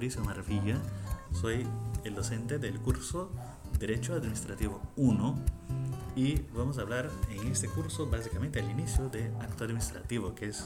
Fabricio 0.00 0.24
Marvilla, 0.24 0.78
soy 1.30 1.66
el 2.04 2.14
docente 2.14 2.58
del 2.58 2.80
curso 2.80 3.30
Derecho 3.78 4.14
Administrativo 4.14 4.80
1 4.96 5.44
y 6.16 6.40
vamos 6.56 6.78
a 6.78 6.80
hablar 6.80 7.10
en 7.30 7.48
este 7.48 7.68
curso 7.68 8.08
básicamente 8.08 8.60
al 8.60 8.70
inicio 8.70 9.10
de 9.10 9.26
acto 9.40 9.64
administrativo, 9.64 10.34
que 10.34 10.46
es 10.46 10.64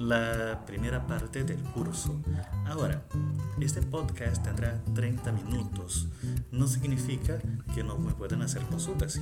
la 0.00 0.64
primera 0.66 1.06
parte 1.06 1.44
del 1.44 1.60
curso. 1.72 2.20
Ahora, 2.66 3.04
este 3.60 3.80
podcast 3.80 4.42
tendrá 4.42 4.82
30 4.92 5.30
minutos. 5.30 6.08
No 6.50 6.66
significa 6.66 7.38
que 7.76 7.84
no 7.84 7.96
me 7.96 8.12
puedan 8.12 8.42
hacer 8.42 8.62
consultas, 8.62 9.12
sí, 9.12 9.20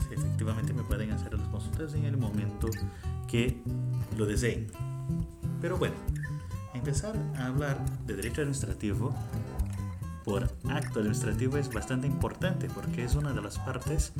sí 0.00 0.14
efectivamente 0.16 0.72
me 0.72 0.82
pueden 0.82 1.12
hacer 1.12 1.32
las 1.34 1.46
consultas 1.46 1.94
en 1.94 2.06
el 2.06 2.16
momento 2.16 2.68
que 3.28 3.62
lo 4.18 4.26
deseen. 4.26 4.66
Pero 5.60 5.76
bueno, 5.76 5.94
empezar 6.80 7.14
a 7.36 7.46
hablar 7.46 7.78
de 8.06 8.16
derecho 8.16 8.40
administrativo 8.40 9.14
por 10.24 10.44
acto 10.70 11.00
administrativo 11.00 11.58
es 11.58 11.70
bastante 11.70 12.06
importante 12.06 12.68
porque 12.74 13.04
es 13.04 13.14
una 13.16 13.34
de 13.34 13.42
las 13.42 13.58
partes 13.58 14.14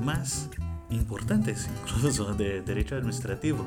más 0.00 0.48
importantes 0.88 1.68
incluso 1.86 2.32
de 2.32 2.62
derecho 2.62 2.96
administrativo. 2.96 3.66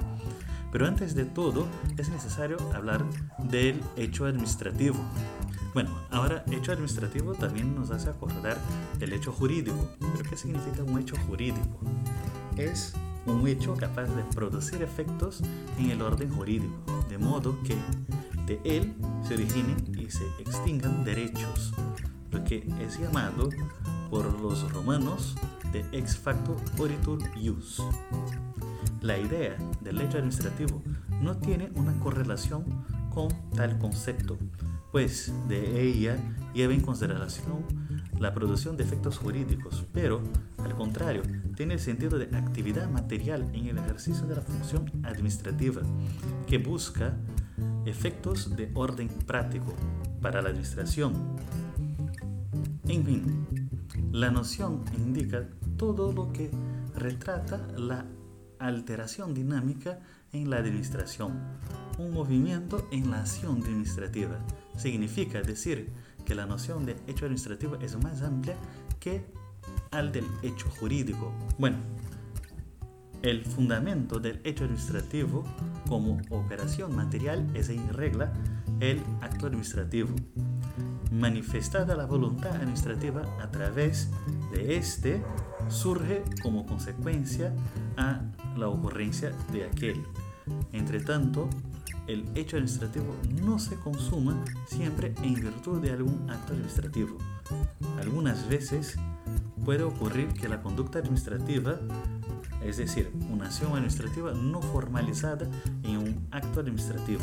Pero 0.72 0.88
antes 0.88 1.14
de 1.14 1.26
todo 1.26 1.68
es 1.98 2.10
necesario 2.10 2.58
hablar 2.74 3.06
del 3.38 3.80
hecho 3.96 4.26
administrativo. 4.26 4.98
Bueno, 5.76 5.96
ahora 6.10 6.44
hecho 6.52 6.72
administrativo 6.72 7.36
también 7.36 7.76
nos 7.76 7.92
hace 7.92 8.10
acordar 8.10 8.58
del 8.98 9.14
hecho 9.14 9.32
jurídico. 9.32 9.88
¿Pero 10.00 10.30
qué 10.30 10.36
significa 10.36 10.82
un 10.82 10.98
hecho 10.98 11.16
jurídico? 11.28 11.80
Es 12.58 12.96
un 13.26 13.48
hecho 13.48 13.76
capaz 13.76 14.06
de 14.16 14.24
producir 14.36 14.82
efectos 14.82 15.42
en 15.78 15.92
el 15.92 16.02
orden 16.02 16.32
jurídico, 16.32 17.06
de 17.10 17.18
modo 17.18 17.58
que 17.64 17.76
de 18.46 18.60
él 18.64 18.94
se 19.28 19.36
originen 19.36 19.78
y 19.98 20.10
se 20.10 20.26
extingan 20.40 21.04
derechos, 21.04 21.74
lo 22.32 22.44
que 22.44 22.68
es 22.80 23.00
llamado 23.00 23.50
por 24.10 24.40
los 24.42 24.72
romanos 24.72 25.36
de 25.72 25.86
ex 25.92 26.18
facto 26.18 26.58
oritur 26.78 27.20
ius. 27.38 27.82
La 29.02 29.18
idea 29.18 29.56
del 29.82 30.02
hecho 30.02 30.18
administrativo 30.18 30.82
no 31.22 31.38
tiene 31.38 31.72
una 31.76 31.98
correlación 32.00 32.66
con 33.14 33.30
tal 33.56 33.78
concepto, 33.80 34.38
pues 34.92 35.34
de 35.48 35.82
ella 35.82 36.18
lleva 36.54 36.74
en 36.74 36.82
consideración 36.82 37.64
la 38.22 38.36
producción 38.36 38.78
de 38.78 38.84
efectos 38.84 39.18
jurídicos, 39.18 39.84
pero 39.92 40.22
al 40.60 40.76
contrario, 40.76 41.24
tiene 41.56 41.74
el 41.74 41.80
sentido 41.80 42.20
de 42.20 42.26
actividad 42.38 42.88
material 42.88 43.50
en 43.52 43.66
el 43.66 43.80
ejercicio 43.80 44.28
de 44.28 44.36
la 44.36 44.42
función 44.42 44.86
administrativa, 45.04 45.82
que 46.46 46.60
busca 46.60 47.18
efectos 47.86 48.56
de 48.56 48.70
orden 48.76 49.10
práctico 49.26 49.74
para 50.22 50.44
la 50.44 50.50
administración. 50.50 51.14
En 52.88 53.04
fin, 53.04 53.48
la 54.12 54.30
noción 54.30 54.84
indica 54.96 55.50
todo 55.78 56.14
lo 56.14 56.32
que 56.32 56.52
retrata 56.96 57.58
la 57.76 58.06
alteración 58.60 59.34
dinámica 59.34 60.00
en 60.32 60.52
la 60.52 60.58
administración, 60.58 61.40
un 61.98 62.14
movimiento 62.14 62.88
en 62.92 63.10
la 63.10 63.22
acción 63.22 63.64
administrativa. 63.64 64.38
Significa 64.78 65.42
decir 65.42 65.90
que 66.32 66.36
la 66.36 66.46
noción 66.46 66.86
de 66.86 66.96
hecho 67.08 67.26
administrativo 67.26 67.76
es 67.82 68.02
más 68.02 68.22
amplia 68.22 68.56
que 69.02 69.26
al 69.92 70.14
del 70.14 70.26
hecho 70.44 70.70
jurídico. 70.70 71.34
Bueno, 71.58 71.76
el 73.22 73.44
fundamento 73.44 74.18
del 74.18 74.40
hecho 74.46 74.64
administrativo 74.64 75.44
como 75.90 76.22
operación 76.30 76.96
material 76.96 77.46
es 77.54 77.68
en 77.68 77.86
regla 77.90 78.32
el 78.80 79.02
acto 79.20 79.48
administrativo. 79.48 80.08
Manifestada 81.12 81.98
la 81.98 82.06
voluntad 82.06 82.56
administrativa 82.56 83.24
a 83.42 83.52
través 83.52 84.10
de 84.54 84.78
este, 84.78 85.22
surge 85.68 86.24
como 86.42 86.66
consecuencia 86.66 87.54
a 87.98 88.22
la 88.56 88.70
ocurrencia 88.70 89.34
de 89.52 89.66
aquel. 89.66 90.02
Entre 90.72 91.02
tanto, 91.02 91.50
el 92.12 92.26
hecho 92.36 92.58
administrativo 92.58 93.16
no 93.42 93.58
se 93.60 93.76
consuma 93.76 94.44
siempre 94.66 95.14
en 95.24 95.36
virtud 95.36 95.82
de 95.82 95.92
algún 95.92 96.30
acto 96.30 96.54
administrativo. 96.54 97.18
Algunas 98.00 98.48
veces 98.48 98.98
puede 99.64 99.84
ocurrir 99.84 100.28
que 100.30 100.50
la 100.50 100.62
conducta 100.62 101.00
administrativa, 101.00 101.80
es 102.64 102.78
decir, 102.78 103.12
una 103.30 103.46
acción 103.46 103.72
administrativa 103.74 104.34
no 104.34 104.62
formalizada 104.62 105.48
en 105.84 105.98
un 105.98 106.28
acto 106.32 106.60
administrativo. 106.60 107.22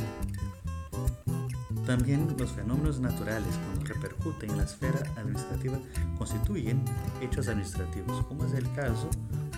También 1.87 2.35
los 2.39 2.53
fenómenos 2.53 3.01
naturales, 3.01 3.49
cuando 3.65 3.95
repercuten 3.95 4.51
en 4.51 4.59
la 4.59 4.65
esfera 4.65 5.01
administrativa, 5.17 5.79
constituyen 6.19 6.83
hechos 7.23 7.49
administrativos, 7.49 8.25
como 8.27 8.45
es 8.45 8.53
el 8.53 8.71
caso, 8.73 9.09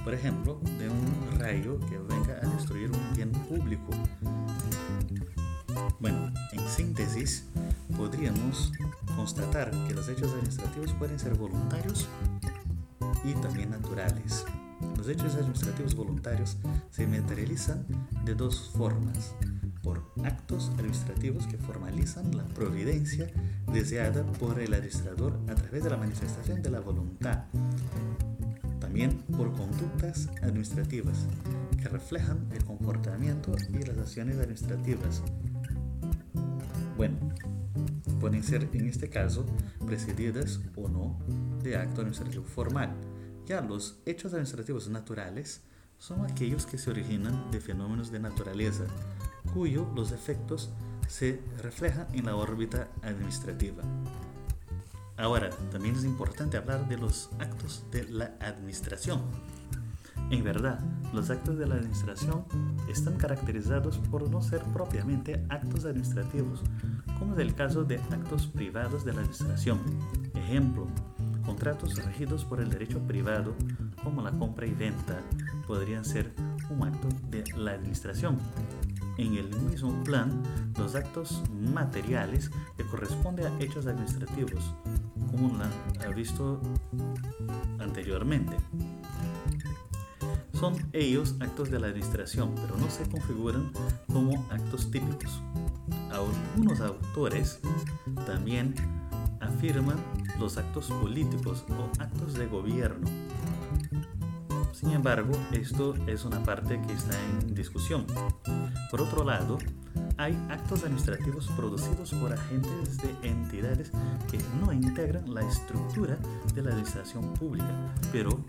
por 0.05 0.15
ejemplo, 0.15 0.61
de 0.79 0.89
un 0.89 1.39
rayo 1.39 1.79
que 1.89 1.99
venga 1.99 2.39
a 2.43 2.47
destruir 2.47 2.91
un 2.91 3.15
bien 3.15 3.33
público. 3.33 3.91
Bueno, 5.99 6.33
en 6.53 6.69
síntesis, 6.69 7.45
podríamos 7.97 8.73
constatar 9.17 9.71
que 9.87 9.95
los 9.95 10.09
hechos 10.09 10.33
administrativos 10.33 10.93
pueden 10.95 11.19
ser 11.19 11.35
voluntarios 11.35 12.09
y 13.25 13.35
también 13.35 13.71
naturales. 13.71 14.45
Los 14.97 15.09
hechos 15.09 15.35
administrativos 15.35 15.95
voluntarios 15.95 16.57
se 16.91 17.07
materializan 17.07 17.87
de 18.25 18.35
dos 18.35 18.71
formas, 18.77 19.35
por 19.83 20.03
actos 20.25 20.71
administrativos 20.79 21.47
que 21.47 21.57
formalizan 21.57 22.37
la 22.37 22.45
providencia 22.45 23.27
deseada 23.73 24.25
por 24.25 24.61
el 24.61 24.75
administrador 24.75 25.39
a 25.49 25.55
través 25.55 25.85
de 25.85 25.91
la 25.91 25.97
manifestación 25.97 26.63
de 26.63 26.71
la 26.71 26.81
voluntad, 26.81 27.45
también 29.01 29.23
por 29.35 29.51
conductas 29.55 30.29
administrativas 30.43 31.27
que 31.81 31.89
reflejan 31.89 32.47
el 32.53 32.63
comportamiento 32.65 33.57
y 33.71 33.83
las 33.83 33.97
acciones 33.97 34.37
administrativas. 34.39 35.23
Bueno, 36.99 37.17
pueden 38.21 38.43
ser 38.43 38.69
en 38.75 38.87
este 38.87 39.09
caso 39.09 39.47
precedidas 39.87 40.61
o 40.77 40.89
no 40.89 41.19
de 41.63 41.79
acto 41.79 42.03
administrativo 42.03 42.45
formal. 42.45 42.95
Ya 43.47 43.63
los 43.63 44.01
hechos 44.05 44.35
administrativos 44.35 44.91
naturales 44.91 45.63
son 45.97 46.27
aquellos 46.27 46.67
que 46.67 46.77
se 46.77 46.91
originan 46.91 47.51
de 47.51 47.61
fenómenos 47.61 48.11
de 48.11 48.21
naturaleza, 48.21 48.85
cuyo 49.55 49.91
los 49.97 50.13
efectos 50.13 50.73
se 51.09 51.41
reflejan 51.63 52.07
en 52.13 52.27
la 52.27 52.37
órbita 52.37 52.89
administrativa. 53.01 53.83
Ahora, 55.21 55.51
también 55.71 55.95
es 55.97 56.05
importante 56.05 56.57
hablar 56.57 56.89
de 56.89 56.97
los 56.97 57.29
actos 57.39 57.85
de 57.91 58.05
la 58.05 58.33
administración. 58.41 59.21
En 60.31 60.43
verdad, 60.43 60.81
los 61.13 61.29
actos 61.29 61.59
de 61.59 61.67
la 61.67 61.75
administración 61.75 62.47
están 62.89 63.19
caracterizados 63.19 63.99
por 63.99 64.31
no 64.31 64.41
ser 64.41 64.63
propiamente 64.73 65.45
actos 65.51 65.85
administrativos, 65.85 66.63
como 67.19 67.35
es 67.35 67.41
el 67.41 67.55
caso 67.55 67.85
de 67.85 67.97
actos 67.97 68.47
privados 68.47 69.05
de 69.05 69.13
la 69.13 69.19
administración. 69.21 69.79
Ejemplo, 70.35 70.87
contratos 71.45 71.97
regidos 72.03 72.47
por 72.47 72.61
el 72.61 72.71
derecho 72.71 73.01
privado, 73.01 73.55
como 74.03 74.23
la 74.23 74.31
compra 74.31 74.67
y 74.67 74.73
venta, 74.73 75.21
podrían 75.67 76.05
ser 76.07 76.33
un 76.71 76.83
acto 76.87 77.09
de 77.29 77.45
la 77.57 77.73
administración. 77.73 78.39
En 79.19 79.35
el 79.35 79.55
mismo 79.65 80.03
plan, 80.03 80.43
los 80.79 80.95
actos 80.95 81.43
materiales 81.51 82.51
que 82.79 82.85
corresponden 82.85 83.47
a 83.47 83.61
hechos 83.61 83.87
administrativos, 83.87 84.75
ha 86.05 86.09
visto 86.09 86.61
anteriormente. 87.79 88.57
Son 90.53 90.75
ellos 90.93 91.37
actos 91.41 91.71
de 91.71 91.81
la 91.81 91.87
administración, 91.87 92.55
pero 92.55 92.77
no 92.77 92.91
se 92.91 93.09
configuran 93.09 93.73
como 94.13 94.47
actos 94.51 94.91
típicos. 94.91 95.41
Algunos 96.11 96.81
autores 96.81 97.61
también 98.27 98.75
afirman 99.41 99.97
los 100.39 100.59
actos 100.59 100.89
políticos 100.89 101.65
o 101.71 102.03
actos 102.03 102.35
de 102.35 102.47
gobierno. 102.47 103.09
Sin 104.73 104.91
embargo, 104.93 105.33
esto 105.53 105.95
es 106.07 106.25
una 106.25 106.43
parte 106.43 106.81
que 106.87 106.93
está 106.93 107.17
en 107.23 107.55
discusión. 107.55 108.07
Por 108.91 109.01
otro 109.01 109.25
lado, 109.25 109.59
hay 110.17 110.39
actos 110.51 110.85
administrativos 110.85 111.49
producidos 111.57 112.13
por 112.13 112.33
agentes 112.33 112.99
de 112.99 113.29
entidades 113.29 113.91
que 114.31 114.39
no 114.61 114.73
integran 114.73 115.33
la 115.33 115.43
estructura 115.43 116.19
de 116.55 116.63
la 116.63 116.71
administración 116.71 117.33
pública, 117.35 117.95
pero 118.13 118.45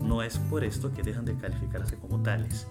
no 0.00 0.22
es 0.22 0.38
por 0.38 0.64
esto 0.64 0.92
que 0.92 1.02
dejan 1.02 1.24
de 1.24 1.36
calificarse 1.36 1.96
como 1.96 2.22
tales, 2.22 2.66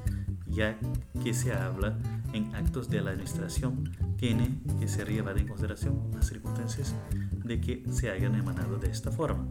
ya 0.48 0.78
que 1.24 1.34
se 1.34 1.54
habla 1.54 1.98
en 2.34 2.54
actos 2.56 2.90
de 2.90 3.02
la 3.02 3.12
administración, 3.12 3.92
tiene 4.18 4.60
que 4.80 4.88
ser 4.88 5.10
llevada 5.10 5.40
en 5.40 5.48
consideración 5.48 6.10
las 6.14 6.28
circunstancias 6.28 6.94
de 7.44 7.60
que 7.60 7.84
se 7.92 8.10
hayan 8.10 8.36
emanado 8.36 8.78
de 8.78 8.90
esta 8.90 9.12
forma. 9.12 9.48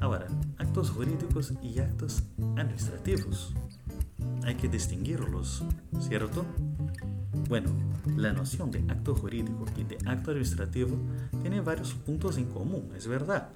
Ahora, 0.00 0.26
actos 0.58 0.90
jurídicos 0.90 1.54
y 1.62 1.80
actos 1.80 2.22
administrativos. 2.56 3.54
Hay 4.44 4.54
que 4.54 4.68
distinguirlos, 4.68 5.64
¿cierto? 6.00 6.44
Bueno, 7.48 7.70
la 8.16 8.32
noción 8.32 8.70
de 8.70 8.84
acto 8.90 9.14
jurídico 9.14 9.66
y 9.76 9.84
de 9.84 9.98
acto 10.06 10.30
administrativo 10.30 10.98
tiene 11.42 11.60
varios 11.60 11.94
puntos 11.94 12.38
en 12.38 12.46
común, 12.46 12.90
es 12.96 13.06
verdad. 13.06 13.50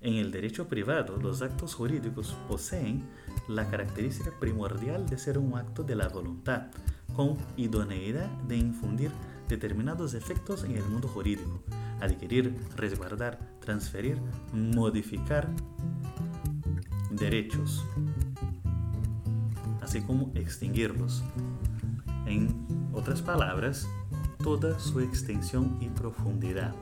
En 0.00 0.14
el 0.14 0.30
derecho 0.30 0.68
privado, 0.68 1.16
los 1.16 1.42
actos 1.42 1.74
jurídicos 1.74 2.36
poseen 2.46 3.02
la 3.48 3.68
característica 3.68 4.30
primordial 4.38 5.08
de 5.08 5.18
ser 5.18 5.38
un 5.38 5.56
acto 5.58 5.82
de 5.82 5.96
la 5.96 6.08
voluntad, 6.08 6.68
con 7.16 7.36
idoneidad 7.56 8.28
de 8.46 8.56
infundir 8.56 9.10
determinados 9.48 10.14
efectos 10.14 10.62
en 10.64 10.76
el 10.76 10.84
mundo 10.84 11.08
jurídico, 11.08 11.62
adquirir, 12.00 12.54
resguardar, 12.76 13.38
transferir, 13.60 14.18
modificar 14.52 15.48
derechos, 17.10 17.84
así 19.80 20.00
como 20.02 20.30
extinguirlos. 20.34 21.24
En 22.28 22.66
otras 22.92 23.22
palabras, 23.22 23.88
toda 24.44 24.78
su 24.78 25.00
extensión 25.00 25.78
y 25.80 25.88
profundidad. 25.88 26.74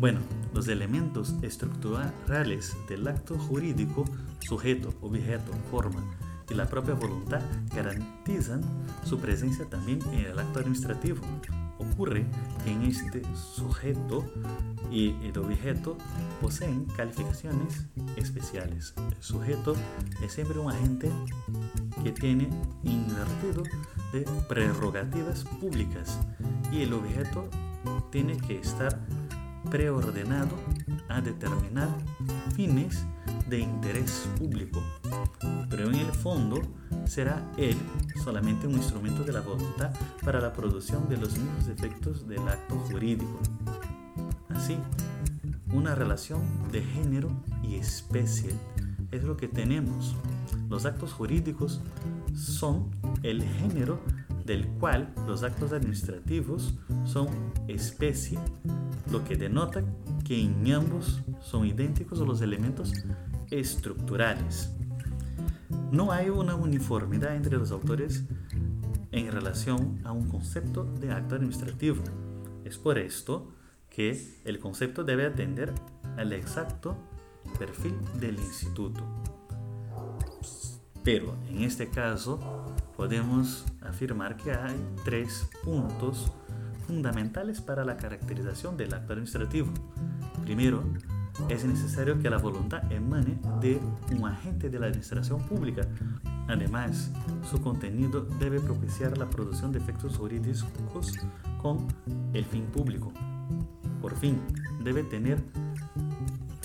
Bueno, 0.00 0.20
los 0.54 0.66
elementos 0.68 1.34
estructurales 1.42 2.74
del 2.88 3.06
acto 3.06 3.38
jurídico, 3.38 4.06
sujeto, 4.40 4.94
objeto, 5.02 5.52
forma 5.70 6.02
y 6.48 6.54
la 6.54 6.66
propia 6.66 6.94
voluntad 6.94 7.42
garantizan 7.74 8.62
su 9.04 9.18
presencia 9.18 9.66
también 9.66 10.00
en 10.12 10.26
el 10.26 10.38
acto 10.38 10.60
administrativo. 10.60 11.20
Ocurre 11.78 12.24
que 12.64 12.72
en 12.72 12.82
este 12.84 13.22
sujeto 13.34 14.24
y 14.90 15.10
el 15.22 15.38
objeto 15.38 15.98
poseen 16.40 16.86
calificaciones 16.96 17.86
especiales. 18.16 18.94
El 18.96 19.22
sujeto 19.22 19.74
es 20.22 20.32
siempre 20.32 20.58
un 20.58 20.70
agente 20.70 21.10
que 22.02 22.12
tiene 22.12 22.48
invertido 22.84 23.62
de 24.14 24.24
prerrogativas 24.48 25.42
públicas 25.42 26.20
y 26.70 26.82
el 26.82 26.92
objeto 26.92 27.48
tiene 28.12 28.36
que 28.36 28.58
estar 28.60 29.00
preordenado 29.68 30.56
a 31.08 31.20
determinar 31.20 31.88
fines 32.54 33.04
de 33.48 33.58
interés 33.58 34.28
público, 34.38 34.80
pero 35.68 35.88
en 35.88 35.96
el 35.96 36.12
fondo 36.12 36.62
será 37.06 37.42
él 37.56 37.76
solamente 38.22 38.68
un 38.68 38.74
instrumento 38.74 39.24
de 39.24 39.32
la 39.32 39.40
voluntad 39.40 39.92
para 40.24 40.40
la 40.40 40.52
producción 40.52 41.08
de 41.08 41.16
los 41.16 41.36
mismos 41.36 41.66
efectos 41.66 42.28
del 42.28 42.46
acto 42.46 42.76
jurídico. 42.88 43.40
Así, 44.50 44.78
una 45.72 45.96
relación 45.96 46.40
de 46.70 46.82
género 46.82 47.30
y 47.64 47.74
especie 47.74 48.50
es 49.16 49.24
lo 49.24 49.36
que 49.36 49.48
tenemos. 49.48 50.14
Los 50.68 50.86
actos 50.86 51.12
jurídicos 51.12 51.80
son 52.34 52.90
el 53.22 53.42
género 53.42 54.00
del 54.44 54.66
cual 54.66 55.12
los 55.26 55.42
actos 55.42 55.72
administrativos 55.72 56.74
son 57.04 57.28
especie, 57.68 58.38
lo 59.10 59.24
que 59.24 59.36
denota 59.36 59.82
que 60.24 60.40
en 60.40 60.72
ambos 60.72 61.22
son 61.40 61.66
idénticos 61.66 62.18
los 62.20 62.40
elementos 62.42 62.92
estructurales. 63.50 64.70
No 65.90 66.12
hay 66.12 66.28
una 66.28 66.54
uniformidad 66.54 67.36
entre 67.36 67.56
los 67.56 67.70
autores 67.70 68.24
en 69.12 69.30
relación 69.30 70.00
a 70.04 70.12
un 70.12 70.28
concepto 70.28 70.84
de 70.84 71.12
acto 71.12 71.36
administrativo. 71.36 72.02
Es 72.64 72.78
por 72.78 72.98
esto 72.98 73.52
que 73.88 74.40
el 74.44 74.58
concepto 74.58 75.04
debe 75.04 75.24
atender 75.24 75.72
al 76.16 76.32
exacto 76.32 76.96
perfil 77.58 77.96
del 78.20 78.38
instituto. 78.38 79.02
Pero 81.02 81.34
en 81.48 81.62
este 81.62 81.88
caso 81.88 82.38
podemos 82.96 83.66
afirmar 83.82 84.36
que 84.36 84.52
hay 84.52 84.76
tres 85.04 85.48
puntos 85.62 86.32
fundamentales 86.86 87.60
para 87.60 87.84
la 87.84 87.96
caracterización 87.96 88.76
del 88.76 88.94
acto 88.94 89.12
administrativo. 89.12 89.68
Primero, 90.42 90.82
es 91.48 91.64
necesario 91.64 92.18
que 92.18 92.30
la 92.30 92.38
voluntad 92.38 92.90
emane 92.92 93.38
de 93.60 93.80
un 94.16 94.26
agente 94.26 94.70
de 94.70 94.78
la 94.78 94.86
administración 94.86 95.40
pública. 95.42 95.82
Además, 96.48 97.10
su 97.50 97.60
contenido 97.60 98.22
debe 98.38 98.60
propiciar 98.60 99.18
la 99.18 99.28
producción 99.28 99.72
de 99.72 99.78
efectos 99.78 100.16
jurídicos 100.16 100.64
con 101.60 101.86
el 102.32 102.44
fin 102.44 102.64
público. 102.66 103.12
Por 104.00 104.14
fin, 104.16 104.40
debe 104.82 105.02
tener 105.02 105.42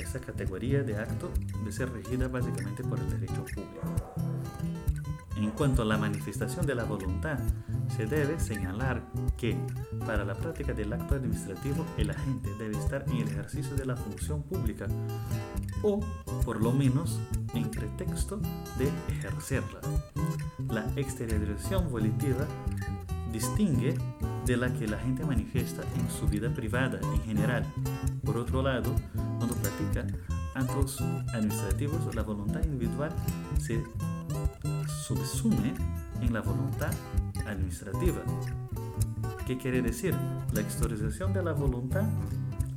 esa 0.10 0.20
categoría 0.20 0.82
de 0.82 0.98
acto 0.98 1.32
de 1.64 1.72
ser 1.72 1.92
regida 1.92 2.28
básicamente 2.28 2.84
por 2.84 3.00
el 3.00 3.10
derecho 3.12 3.46
público. 3.46 4.16
En 5.38 5.52
cuanto 5.52 5.84
a 5.84 5.86
la 5.86 5.98
manifestación 5.98 6.66
de 6.66 6.74
la 6.74 6.84
voluntad, 6.84 7.38
se 7.96 8.08
debe 8.08 8.40
señalar 8.40 9.04
que 9.38 9.56
para 10.06 10.26
la 10.26 10.34
práctica 10.34 10.74
del 10.74 10.92
acto 10.92 11.16
administrativo 11.16 11.86
el 11.98 12.10
agente 12.10 12.50
debe 12.58 12.78
estar 12.78 13.06
en 13.08 13.18
el 13.18 13.28
ejercicio 13.28 13.76
de 13.76 13.86
la 13.86 13.96
función 13.96 14.42
pública 14.44 14.88
o 15.84 16.00
por 16.44 16.62
lo 16.62 16.72
menos 16.72 17.20
en 17.54 17.70
pretexto 17.70 18.42
de 18.78 18.92
ejercerla. 19.10 19.80
La 20.70 20.86
exteriorización 20.96 21.90
volitiva 21.90 22.46
distingue 23.32 23.96
de 24.46 24.58
la 24.58 24.74
que 24.74 24.88
la 24.88 24.98
gente 24.98 25.24
manifiesta 25.24 25.84
en 26.00 26.10
su 26.10 26.28
vida 26.28 26.50
privada 26.50 27.00
en 27.02 27.22
general. 27.22 27.64
Por 28.26 28.38
otro 28.38 28.64
lado, 28.64 28.94
cuando 29.40 29.56
practica 29.56 30.06
actos 30.54 31.02
administrativos, 31.34 32.14
la 32.14 32.24
voluntad 32.24 32.62
individual 32.64 33.10
se 33.58 33.82
subsume 35.08 35.74
en 36.22 36.34
la 36.34 36.42
voluntad 36.42 36.92
administrativa. 37.48 38.22
¿Qué 39.48 39.58
quiere 39.58 39.82
decir? 39.82 40.14
La 40.54 40.60
exteriorización 40.60 41.32
de 41.34 41.42
la 41.42 41.54
voluntad 41.54 42.04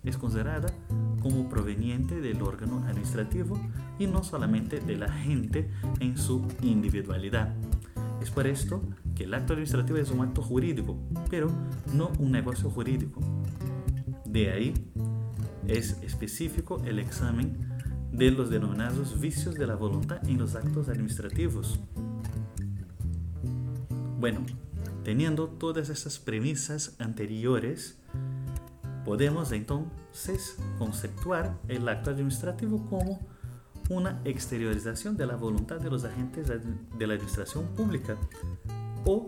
es 0.05 0.17
considerada 0.17 0.73
como 1.21 1.49
proveniente 1.49 2.21
del 2.21 2.41
órgano 2.43 2.79
administrativo 2.87 3.59
y 3.99 4.07
no 4.07 4.23
solamente 4.23 4.81
de 4.81 4.97
la 4.97 5.11
gente 5.11 5.69
en 5.99 6.17
su 6.17 6.47
individualidad. 6.63 7.55
Es 8.21 8.31
por 8.31 8.47
esto 8.47 8.83
que 9.17 9.25
el 9.25 9.35
acto 9.35 9.55
administrativo 9.55 9.99
es 9.99 10.13
un 10.13 10.21
acto 10.21 10.43
jurídico, 10.43 10.97
pero 11.29 11.51
no 11.93 12.13
un 12.21 12.31
negocio 12.31 12.71
jurídico. 12.71 13.21
De 14.25 14.53
ahí 14.53 14.75
es 15.69 15.99
específico 16.03 16.83
el 16.85 16.99
examen 16.99 17.57
de 18.13 18.31
los 18.31 18.51
denominados 18.51 19.21
vicios 19.21 19.55
de 19.55 19.67
la 19.67 19.75
voluntad 19.75 20.27
en 20.29 20.39
los 20.39 20.55
actos 20.55 20.89
administrativos. 20.89 21.81
Bueno, 24.19 24.41
teniendo 25.03 25.49
todas 25.49 25.89
esas 25.89 26.19
premisas 26.19 26.95
anteriores, 26.99 27.99
podemos 29.05 29.51
entonces 29.53 30.57
conceptuar 30.79 31.59
el 31.69 31.89
acto 31.89 32.11
administrativo 32.11 32.87
como 32.89 33.21
una 33.91 34.21
exteriorización 34.25 35.17
de 35.17 35.27
la 35.27 35.37
voluntad 35.37 35.81
de 35.81 35.91
los 35.91 36.05
agentes 36.05 36.47
de 36.49 37.07
la 37.07 37.15
administración 37.15 37.67
pública 37.75 38.17
o 39.05 39.27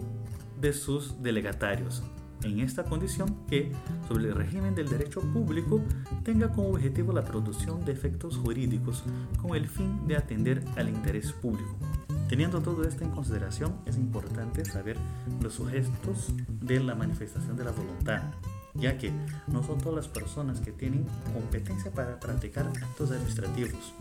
de 0.60 0.72
sus 0.72 1.22
delegatarios, 1.22 2.02
en 2.44 2.60
esta 2.60 2.84
condición 2.84 3.36
que, 3.48 3.72
sobre 4.08 4.28
el 4.28 4.34
régimen 4.34 4.74
del 4.74 4.88
derecho 4.88 5.20
público, 5.20 5.82
tenga 6.22 6.52
como 6.52 6.68
objetivo 6.68 7.12
la 7.12 7.24
producción 7.24 7.84
de 7.84 7.92
efectos 7.92 8.36
jurídicos 8.36 9.02
con 9.40 9.56
el 9.56 9.66
fin 9.66 10.06
de 10.06 10.16
atender 10.16 10.62
al 10.76 10.88
interés 10.88 11.32
público. 11.32 11.76
Teniendo 12.28 12.60
todo 12.60 12.84
esto 12.84 13.04
en 13.04 13.10
consideración, 13.10 13.76
es 13.86 13.96
importante 13.96 14.64
saber 14.64 14.96
los 15.42 15.54
sujetos 15.54 16.32
de 16.48 16.80
la 16.80 16.94
manifestación 16.94 17.56
de 17.56 17.64
la 17.64 17.70
voluntad, 17.70 18.22
ya 18.74 18.98
que 18.98 19.12
no 19.46 19.62
son 19.62 19.78
todas 19.78 19.96
las 19.96 20.08
personas 20.08 20.60
que 20.60 20.72
tienen 20.72 21.06
competencia 21.32 21.90
para 21.92 22.18
practicar 22.18 22.66
actos 22.66 23.10
administrativos. 23.10 23.94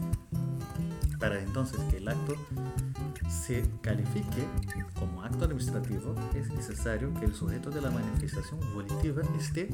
Para 1.19 1.39
entonces 1.39 1.79
que 1.89 1.97
el 1.97 2.07
acto 2.07 2.35
se 3.29 3.63
califique 3.81 4.45
como 4.99 5.23
acto 5.23 5.45
administrativo, 5.45 6.15
es 6.35 6.49
necesario 6.51 7.13
que 7.13 7.25
el 7.25 7.33
sujeto 7.33 7.69
de 7.69 7.81
la 7.81 7.91
manifestación 7.91 8.59
volitiva 8.73 9.21
esté 9.39 9.69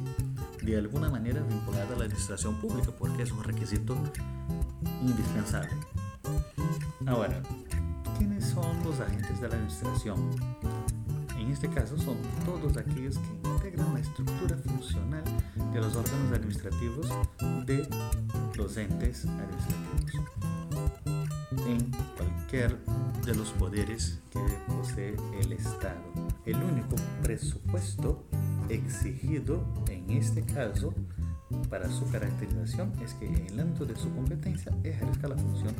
de 0.61 0.77
alguna 0.77 1.09
manera 1.09 1.41
vinculado 1.41 1.95
a 1.95 1.97
la 1.97 2.05
administración 2.05 2.55
pública, 2.61 2.91
porque 2.97 3.23
es 3.23 3.31
un 3.31 3.43
requisito 3.43 3.97
indispensable. 5.01 5.71
Ahora, 7.05 7.41
¿quiénes 8.17 8.45
son 8.45 8.83
los 8.83 8.99
agentes 8.99 9.41
de 9.41 9.47
la 9.47 9.55
administración? 9.55 10.29
En 11.37 11.49
este 11.49 11.69
caso 11.69 11.97
son 11.97 12.17
todos 12.45 12.77
aquellos 12.77 13.17
que 13.17 13.38
la 13.77 13.99
estructura 13.99 14.57
funcional 14.57 15.23
de 15.73 15.79
los 15.79 15.95
órganos 15.95 16.31
administrativos 16.33 17.07
de 17.65 17.87
los 18.55 18.77
entes 18.77 19.25
administrativos 19.25 20.29
en 21.67 21.91
cualquier 22.17 22.77
de 23.25 23.35
los 23.35 23.49
poderes 23.51 24.19
que 24.31 24.39
posee 24.67 25.15
el 25.41 25.53
Estado. 25.53 26.01
El 26.45 26.55
único 26.55 26.95
presupuesto 27.21 28.25
exigido 28.69 29.63
en 29.89 30.09
este 30.09 30.43
caso 30.43 30.93
para 31.69 31.89
su 31.89 32.09
caracterización 32.09 32.91
es 33.03 33.13
que 33.15 33.27
en 33.27 33.47
el 33.47 33.59
ámbito 33.59 33.85
de 33.85 33.95
su 33.95 34.13
competencia 34.15 34.71
ejerza 34.83 35.27
la 35.27 35.37
función 35.37 35.75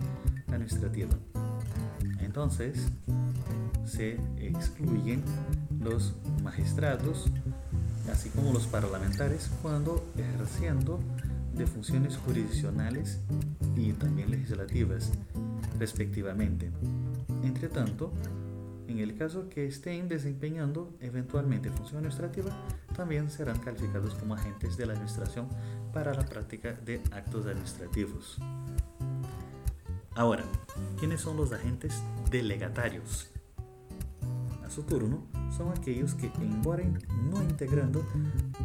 administrativa. 0.47 1.15
Entonces, 2.19 2.87
se 3.85 4.19
excluyen 4.37 5.23
los 5.79 6.15
magistrados, 6.43 7.31
así 8.11 8.29
como 8.29 8.53
los 8.53 8.67
parlamentarios, 8.67 9.49
cuando 9.61 10.05
ejerciendo 10.17 10.99
de 11.53 11.67
funciones 11.67 12.17
jurisdiccionales 12.17 13.19
y 13.75 13.93
también 13.93 14.31
legislativas, 14.31 15.11
respectivamente. 15.77 16.71
Entre 17.43 17.69
tanto, 17.69 18.11
en 18.87 18.99
el 18.99 19.15
caso 19.15 19.49
que 19.49 19.67
estén 19.67 20.07
desempeñando 20.07 20.93
eventualmente 20.99 21.69
función 21.69 21.99
administrativa, 21.99 22.51
también 22.95 23.29
serán 23.29 23.59
calificados 23.59 24.15
como 24.15 24.35
agentes 24.35 24.77
de 24.77 24.85
la 24.85 24.93
administración 24.93 25.47
para 25.93 26.13
la 26.13 26.25
práctica 26.25 26.73
de 26.73 27.01
actos 27.11 27.45
administrativos. 27.45 28.37
Ahora, 30.15 30.43
¿quiénes 30.99 31.21
son 31.21 31.37
los 31.37 31.51
agentes 31.51 32.01
delegatarios? 32.29 33.29
Su 34.69 34.83
turno, 34.83 35.25
son 35.55 35.69
aquellos 35.69 36.13
que, 36.13 36.31
embora 36.39 36.83
no 36.83 37.41
integrando 37.41 38.05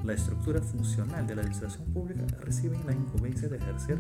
la 0.04 0.12
estructura 0.12 0.60
funcional 0.60 1.26
de 1.26 1.34
la 1.34 1.40
administración 1.40 1.86
pública, 1.94 2.26
reciben 2.40 2.84
la 2.86 2.92
incumbencia 2.92 3.48
de 3.48 3.56
ejercer 3.56 3.98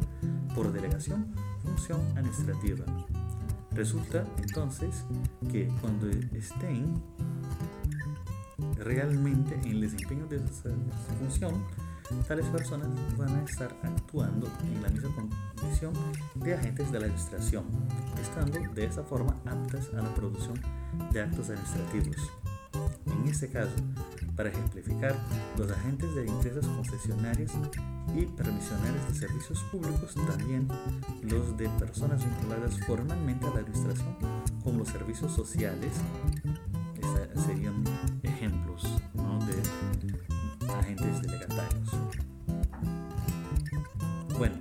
por 0.54 0.70
delegación 0.70 1.34
función 1.62 2.00
administrativa. 2.16 2.84
Resulta 3.72 4.24
entonces 4.36 5.04
que 5.50 5.66
cuando 5.80 6.08
estén 6.36 7.02
realmente 8.76 9.54
en 9.54 9.64
el 9.64 9.80
desempeño 9.80 10.26
de 10.26 10.36
esa 10.36 10.70
función, 11.18 11.64
tales 12.26 12.46
personas 12.46 12.88
van 13.16 13.36
a 13.36 13.44
estar 13.44 13.74
actuando 13.82 14.48
en 14.62 14.82
la 14.82 14.88
misma 14.88 15.10
condición 15.56 15.92
de 16.36 16.54
agentes 16.54 16.92
de 16.92 17.00
la 17.00 17.06
administración, 17.06 17.64
estando 18.20 18.58
de 18.74 18.84
esa 18.84 19.02
forma 19.02 19.36
aptas 19.46 19.88
a 19.94 20.02
la 20.02 20.14
producción 20.14 20.60
de 21.12 21.22
actos 21.22 21.50
administrativos. 21.50 22.16
En 23.06 23.28
este 23.28 23.48
caso, 23.48 23.74
para 24.36 24.50
ejemplificar, 24.50 25.16
los 25.56 25.70
agentes 25.70 26.14
de 26.14 26.26
empresas 26.26 26.66
concesionarias 26.66 27.52
y 28.14 28.26
permisionarias 28.26 29.08
de 29.08 29.14
servicios 29.14 29.62
públicos, 29.70 30.14
también 30.26 30.68
los 31.22 31.56
de 31.56 31.68
personas 31.70 32.24
vinculadas 32.24 32.78
formalmente 32.80 33.46
a 33.46 33.50
la 33.50 33.60
administración, 33.60 34.16
como 34.62 34.78
los 34.80 34.88
servicios 34.88 35.32
sociales, 35.32 35.92
serían 37.46 37.84
ejemplos 38.22 38.82
de 38.82 40.72
agentes 40.72 41.22
delegatarios. 41.22 41.43
Bueno, 44.36 44.56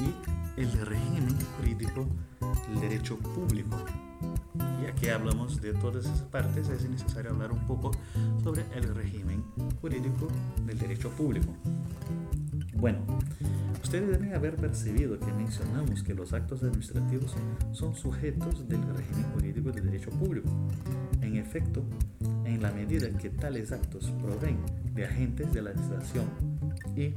y 0.00 0.60
el 0.60 0.72
régimen 0.86 1.36
jurídico 1.56 2.06
del 2.68 2.80
derecho 2.80 3.16
público. 3.16 3.76
Ya 4.82 4.92
que 4.96 5.12
hablamos 5.12 5.60
de 5.62 5.72
todas 5.74 6.04
esas 6.04 6.22
partes, 6.22 6.68
es 6.68 6.88
necesario 6.90 7.30
hablar 7.30 7.52
un 7.52 7.64
poco 7.66 7.92
sobre 8.42 8.64
el 8.74 8.92
régimen 8.92 9.44
jurídico 9.80 10.26
del 10.66 10.78
derecho 10.78 11.10
público. 11.10 11.54
Bueno, 12.74 12.98
ustedes 13.84 14.10
deben 14.10 14.34
haber 14.34 14.56
percibido 14.56 15.16
que 15.20 15.32
mencionamos 15.32 16.02
que 16.02 16.14
los 16.14 16.32
actos 16.32 16.64
administrativos 16.64 17.34
son 17.70 17.94
sujetos 17.94 18.68
del 18.68 18.82
régimen 18.96 19.24
jurídico 19.32 19.70
del 19.70 19.84
derecho 19.84 20.10
público. 20.10 20.48
En 21.20 21.36
efecto, 21.36 21.84
en 22.44 22.60
la 22.60 22.72
medida 22.72 23.08
que 23.16 23.30
tales 23.30 23.70
actos 23.70 24.10
proveen 24.20 24.58
de 24.92 25.06
agentes 25.06 25.52
de 25.52 25.62
la 25.62 25.70
administración 25.70 26.24
y 26.96 27.14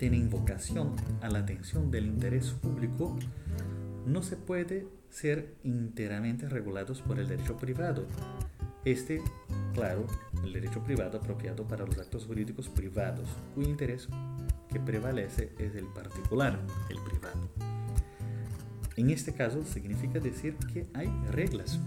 tienen 0.00 0.30
vocación 0.30 0.96
a 1.20 1.28
la 1.28 1.40
atención 1.40 1.90
del 1.90 2.06
interés 2.06 2.52
público, 2.52 3.18
no 4.06 4.22
se 4.22 4.34
puede 4.34 4.86
ser 5.10 5.54
enteramente 5.62 6.48
regulados 6.48 7.02
por 7.02 7.20
el 7.20 7.28
derecho 7.28 7.58
privado. 7.58 8.06
Este, 8.86 9.20
claro, 9.74 10.06
el 10.42 10.54
derecho 10.54 10.82
privado 10.82 11.18
apropiado 11.18 11.68
para 11.68 11.84
los 11.84 11.98
actos 11.98 12.24
jurídicos 12.24 12.70
privados, 12.70 13.28
cuyo 13.54 13.68
interés 13.68 14.08
que 14.72 14.80
prevalece 14.80 15.52
es 15.58 15.74
el 15.74 15.84
particular, 15.88 16.58
el 16.88 16.98
privado. 17.02 17.50
En 18.96 19.10
este 19.10 19.34
caso 19.34 19.62
significa 19.66 20.18
decir 20.18 20.56
que 20.72 20.86
hay 20.94 21.08
reglas, 21.30 21.78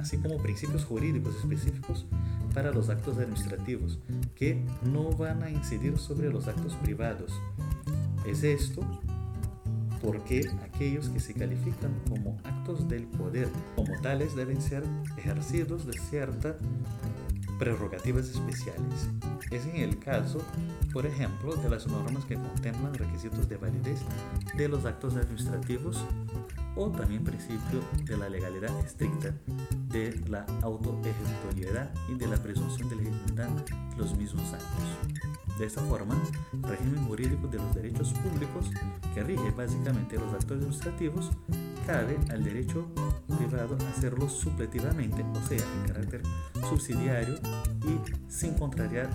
así 0.00 0.18
como 0.18 0.38
principios 0.38 0.84
jurídicos 0.84 1.36
específicos 1.36 2.06
para 2.54 2.72
los 2.72 2.88
actos 2.88 3.18
administrativos, 3.18 3.98
que 4.34 4.64
no 4.82 5.10
van 5.10 5.42
a 5.42 5.50
incidir 5.50 5.98
sobre 5.98 6.30
los 6.30 6.48
actos 6.48 6.74
privados. 6.74 7.32
Es 8.26 8.42
esto 8.42 8.82
porque 10.02 10.48
aquellos 10.62 11.08
que 11.08 11.20
se 11.20 11.34
califican 11.34 11.92
como 12.08 12.38
actos 12.44 12.88
del 12.88 13.04
poder 13.06 13.48
como 13.74 14.00
tales 14.00 14.36
deben 14.36 14.60
ser 14.60 14.84
ejercidos 15.16 15.86
de 15.86 15.94
ciertas 15.94 16.56
prerrogativas 17.58 18.28
especiales. 18.28 19.08
Es 19.50 19.66
en 19.66 19.76
el 19.76 19.98
caso, 19.98 20.40
por 20.92 21.06
ejemplo, 21.06 21.56
de 21.56 21.68
las 21.68 21.86
normas 21.86 22.24
que 22.24 22.36
contemplan 22.36 22.94
requisitos 22.94 23.48
de 23.48 23.56
validez 23.56 24.00
de 24.56 24.68
los 24.68 24.84
actos 24.84 25.16
administrativos 25.16 26.04
o 26.76 26.90
también 26.90 27.24
principio 27.24 27.80
de 28.04 28.16
la 28.16 28.28
legalidad 28.28 28.78
estricta, 28.84 29.34
de 29.88 30.20
la 30.28 30.44
autoejecutoriedad 30.62 31.90
y 32.08 32.14
de 32.14 32.26
la 32.26 32.36
presunción 32.36 32.88
de 32.88 32.96
legitimidad 32.96 33.48
los 33.96 34.16
mismos 34.16 34.52
actos. 34.52 35.58
De 35.58 35.66
esta 35.66 35.80
forma, 35.82 36.14
el 36.52 36.62
régimen 36.62 37.04
jurídico 37.06 37.48
de 37.48 37.58
los 37.58 37.74
derechos 37.74 38.12
públicos, 38.12 38.70
que 39.14 39.24
rige 39.24 39.50
básicamente 39.50 40.16
los 40.16 40.32
actos 40.32 40.58
administrativos, 40.58 41.30
cabe 41.86 42.16
al 42.30 42.44
derecho 42.44 42.86
privado 43.36 43.76
hacerlo 43.90 44.28
supletivamente, 44.28 45.22
o 45.22 45.46
sea, 45.46 45.58
en 45.58 45.88
carácter 45.88 46.22
subsidiario 46.68 47.34
y 47.86 48.30
sin 48.30 48.54
contrariar 48.54 49.08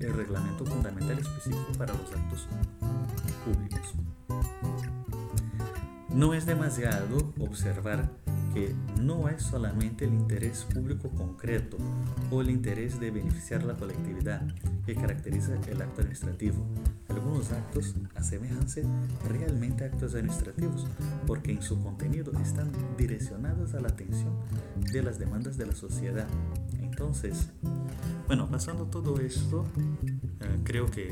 el 0.00 0.14
reglamento 0.14 0.64
fundamental 0.64 1.18
específico 1.18 1.72
para 1.76 1.92
los 1.92 2.12
actos 2.12 2.48
públicos. 3.44 3.94
No 6.08 6.34
es 6.34 6.46
demasiado 6.46 7.32
observar 7.38 8.10
que 8.52 8.74
no 9.00 9.28
es 9.28 9.42
solamente 9.42 10.04
el 10.04 10.14
interés 10.14 10.66
público 10.72 11.10
concreto 11.10 11.76
o 12.30 12.40
el 12.40 12.50
interés 12.50 12.98
de 13.00 13.10
beneficiar 13.10 13.62
la 13.64 13.74
colectividad 13.74 14.42
que 14.86 14.94
caracteriza 14.94 15.54
el 15.68 15.82
acto 15.82 16.00
administrativo. 16.00 16.66
Algunos 17.08 17.52
actos 17.52 17.94
asemejanse 18.14 18.84
realmente 19.28 19.84
a 19.84 19.86
actos 19.88 20.14
administrativos 20.14 20.86
porque 21.26 21.52
en 21.52 21.62
su 21.62 21.82
contenido 21.82 22.32
están 22.40 22.70
direccionados 22.96 23.74
a 23.74 23.80
la 23.80 23.88
atención 23.88 24.34
de 24.92 25.02
las 25.02 25.18
demandas 25.18 25.56
de 25.56 25.66
la 25.66 25.74
sociedad. 25.74 26.26
Entonces, 26.80 27.50
bueno, 28.26 28.48
pasando 28.50 28.86
todo 28.86 29.18
esto, 29.20 29.64
eh, 30.40 30.60
creo 30.64 30.86
que 30.86 31.10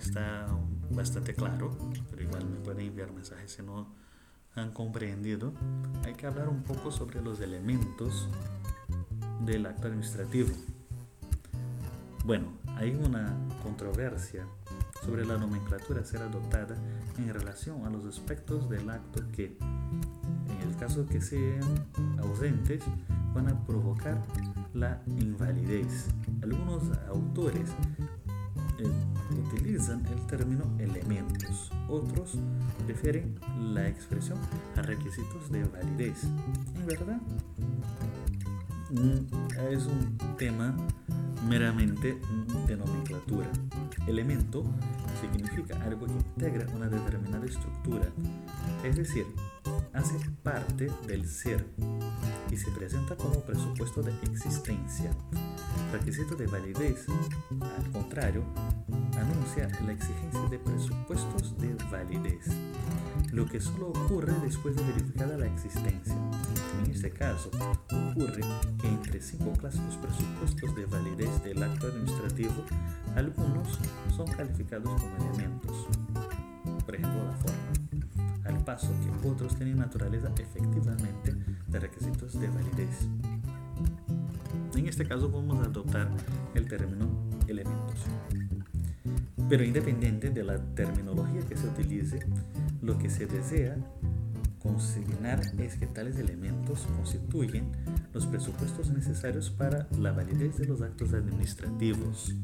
está 0.00 0.46
bastante 0.90 1.34
claro, 1.34 1.76
pero 2.10 2.22
igual 2.22 2.48
me 2.48 2.56
pueden 2.60 2.86
enviar 2.86 3.12
mensajes 3.12 3.52
si 3.52 3.62
no 3.62 4.03
han 4.56 4.72
comprendido, 4.72 5.52
hay 6.04 6.14
que 6.14 6.26
hablar 6.26 6.48
un 6.48 6.62
poco 6.62 6.90
sobre 6.90 7.20
los 7.20 7.40
elementos 7.40 8.28
del 9.44 9.66
acto 9.66 9.88
administrativo. 9.88 10.50
Bueno, 12.24 12.46
hay 12.76 12.94
una 12.94 13.36
controversia 13.62 14.46
sobre 15.04 15.26
la 15.26 15.36
nomenclatura 15.36 16.00
a 16.00 16.04
ser 16.04 16.22
adoptada 16.22 16.76
en 17.18 17.32
relación 17.32 17.84
a 17.84 17.90
los 17.90 18.06
aspectos 18.06 18.68
del 18.70 18.88
acto 18.88 19.22
que, 19.32 19.58
en 20.48 20.68
el 20.68 20.76
caso 20.76 21.04
que 21.06 21.20
sean 21.20 21.86
ausentes, 22.18 22.82
van 23.34 23.48
a 23.48 23.66
provocar 23.66 24.22
la 24.72 25.02
invalidez. 25.06 26.08
Algunos 26.42 26.84
autores 27.08 27.70
utilizan 29.30 30.04
el 30.06 30.26
término 30.26 30.64
elementos, 30.78 31.70
otros 31.88 32.38
refieren 32.86 33.38
la 33.72 33.88
expresión 33.88 34.38
a 34.76 34.82
requisitos 34.82 35.50
de 35.50 35.64
validez. 35.64 36.24
En 36.74 36.86
verdad, 36.86 37.20
mm, 38.90 39.70
es 39.70 39.86
un 39.86 40.18
tema 40.36 40.74
meramente 41.48 42.18
de 42.66 42.76
nomenclatura. 42.76 43.48
Elemento 44.06 44.64
significa 45.20 45.82
algo 45.84 46.06
que 46.06 46.12
integra 46.12 46.66
una 46.74 46.88
determinada 46.88 47.46
estructura, 47.46 48.06
es 48.82 48.96
decir, 48.96 49.26
hace 49.92 50.14
parte 50.42 50.90
del 51.06 51.26
ser 51.26 51.64
y 52.50 52.56
se 52.56 52.70
presenta 52.72 53.16
como 53.16 53.40
presupuesto 53.40 54.02
de 54.02 54.12
existencia. 54.30 55.10
Requisito 55.94 56.34
de 56.34 56.48
validez, 56.48 57.06
al 57.60 57.90
contrario, 57.92 58.42
anuncia 59.16 59.68
la 59.86 59.92
exigencia 59.92 60.40
de 60.50 60.58
presupuestos 60.58 61.56
de 61.58 61.72
validez, 61.88 62.46
lo 63.30 63.46
que 63.46 63.60
solo 63.60 63.90
ocurre 63.90 64.32
después 64.42 64.74
de 64.74 64.82
verificada 64.82 65.38
la 65.38 65.46
existencia. 65.46 66.16
En 66.82 66.90
este 66.90 67.12
caso, 67.12 67.48
ocurre 68.10 68.42
que 68.80 68.88
entre 68.88 69.22
cinco 69.22 69.52
clásicos 69.52 69.96
presupuestos 69.98 70.74
de 70.74 70.86
validez 70.86 71.44
del 71.44 71.62
acto 71.62 71.86
administrativo, 71.86 72.64
algunos 73.14 73.78
son 74.16 74.26
calificados 74.32 75.00
como 75.00 75.30
elementos. 75.30 75.86
Por 76.84 76.96
ejemplo, 76.96 77.24
la 77.24 77.36
forma, 77.36 78.46
al 78.46 78.64
paso 78.64 78.88
que 79.00 79.28
otros 79.28 79.54
tienen 79.54 79.78
naturaleza 79.78 80.32
efectivamente 80.38 81.36
de 81.68 81.78
requisitos 81.78 82.32
de 82.40 82.48
validez. 82.48 83.08
En 84.76 84.88
este 84.88 85.04
caso 85.06 85.30
vamos 85.30 85.58
a 85.60 85.68
adoptar 85.68 86.08
el 86.54 86.68
término 86.68 87.08
elementos. 87.46 88.00
Pero 89.48 89.62
independiente 89.62 90.30
de 90.30 90.42
la 90.42 90.58
terminología 90.74 91.42
que 91.48 91.56
se 91.56 91.68
utilice, 91.68 92.20
lo 92.82 92.98
que 92.98 93.08
se 93.08 93.26
desea 93.26 93.76
consignar 94.62 95.40
es 95.58 95.76
que 95.76 95.86
tales 95.86 96.16
elementos 96.18 96.86
constituyen 96.96 97.70
los 98.12 98.26
presupuestos 98.26 98.90
necesarios 98.90 99.50
para 99.50 99.86
la 99.98 100.12
validez 100.12 100.56
de 100.56 100.66
los 100.66 100.80
actos 100.80 101.12
administrativos. 101.12 102.34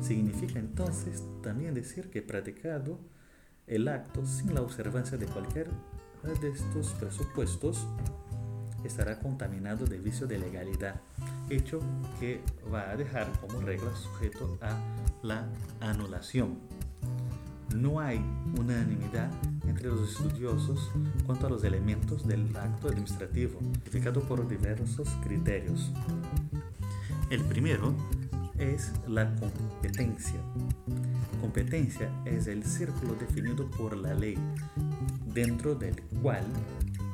Significa 0.00 0.58
entonces 0.58 1.22
también 1.42 1.74
decir 1.74 2.10
que 2.10 2.22
practicado 2.22 2.98
el 3.66 3.88
acto 3.88 4.24
sin 4.26 4.54
la 4.54 4.62
observancia 4.62 5.18
de 5.18 5.26
cualquier 5.26 5.68
de 6.40 6.48
estos 6.48 6.88
presupuestos 6.94 7.86
estará 8.86 9.18
contaminado 9.18 9.84
de 9.84 9.98
vicio 9.98 10.26
de 10.26 10.38
legalidad, 10.38 11.00
hecho 11.50 11.80
que 12.20 12.40
va 12.72 12.90
a 12.90 12.96
dejar 12.96 13.30
como 13.40 13.60
regla 13.60 13.94
sujeto 13.94 14.58
a 14.62 14.76
la 15.22 15.46
anulación. 15.80 16.58
No 17.74 18.00
hay 18.00 18.24
unanimidad 18.58 19.30
entre 19.66 19.88
los 19.88 20.10
estudiosos 20.10 20.90
cuanto 21.26 21.46
a 21.46 21.50
los 21.50 21.64
elementos 21.64 22.26
del 22.26 22.56
acto 22.56 22.88
administrativo, 22.88 23.58
identificado 23.60 24.22
por 24.22 24.48
diversos 24.48 25.08
criterios. 25.22 25.90
El 27.28 27.42
primero 27.42 27.92
es 28.58 28.92
la 29.08 29.34
competencia. 29.34 30.40
Competencia 31.40 32.10
es 32.24 32.46
el 32.46 32.64
círculo 32.64 33.14
definido 33.14 33.68
por 33.70 33.96
la 33.96 34.14
ley, 34.14 34.38
dentro 35.34 35.74
del 35.74 36.00
cual 36.22 36.44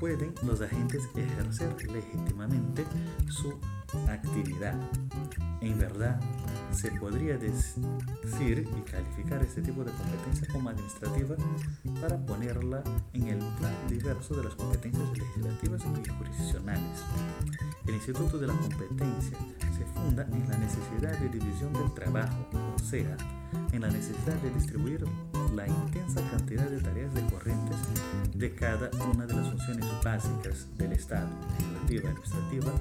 pueden 0.02 0.34
los 0.42 0.60
agentes 0.60 1.08
ejercer 1.14 1.72
legítimamente 1.88 2.84
su 3.28 3.54
actividad. 4.08 4.74
En 5.60 5.78
verdad, 5.78 6.20
se 6.72 6.90
podría 6.90 7.38
decir 7.38 8.66
y 8.68 8.90
calificar 8.90 9.40
este 9.44 9.62
tipo 9.62 9.84
de 9.84 9.92
competencia 9.92 10.48
como 10.50 10.70
administrativa 10.70 11.36
para 12.00 12.18
ponerla 12.26 12.82
en 13.12 13.28
el 13.28 13.38
plan 13.38 13.76
diverso 13.88 14.34
de 14.34 14.42
las 14.42 14.56
competencias 14.56 15.08
legislativas 15.16 15.82
y 15.84 16.08
jurisdiccionales. 16.08 17.04
El 17.86 17.94
Instituto 17.94 18.38
de 18.38 18.48
la 18.48 18.54
Competencia 18.54 19.38
se 19.60 19.84
funda 19.94 20.26
en 20.32 20.48
la 20.48 20.58
necesidad 20.58 21.16
de 21.16 21.28
división 21.28 21.72
del 21.74 21.94
trabajo, 21.94 22.48
o 22.74 22.78
sea, 22.80 23.16
en 23.70 23.80
la 23.80 23.88
necesidad 23.88 24.34
de 24.34 24.50
distribuir 24.50 25.04
la 25.54 25.66
intensa 25.66 26.20
cantidad 26.30 26.68
de 26.68 26.80
tareas 26.80 27.14
decorrentes 27.14 27.76
de 28.34 28.54
cada 28.54 28.90
una 29.12 29.26
de 29.26 29.34
las 29.34 29.48
funciones 29.48 29.86
básicas 30.02 30.66
del 30.78 30.92
Estado, 30.92 31.28
legislativa, 31.58 32.10
administrativa 32.10 32.72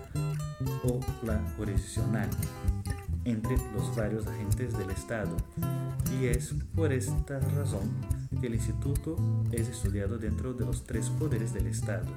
o 0.83 0.99
la 1.25 1.41
jurisdiccional, 1.57 2.29
entre 3.25 3.57
los 3.73 3.95
varios 3.95 4.25
agentes 4.27 4.77
del 4.77 4.89
Estado. 4.89 5.35
Y 6.19 6.25
es 6.25 6.53
por 6.75 6.91
esta 6.91 7.39
razón 7.39 7.89
que 8.39 8.47
el 8.47 8.55
instituto 8.55 9.17
es 9.51 9.67
estudiado 9.67 10.17
dentro 10.17 10.53
de 10.53 10.65
los 10.65 10.83
tres 10.83 11.09
poderes 11.09 11.53
del 11.53 11.67
Estado. 11.67 12.07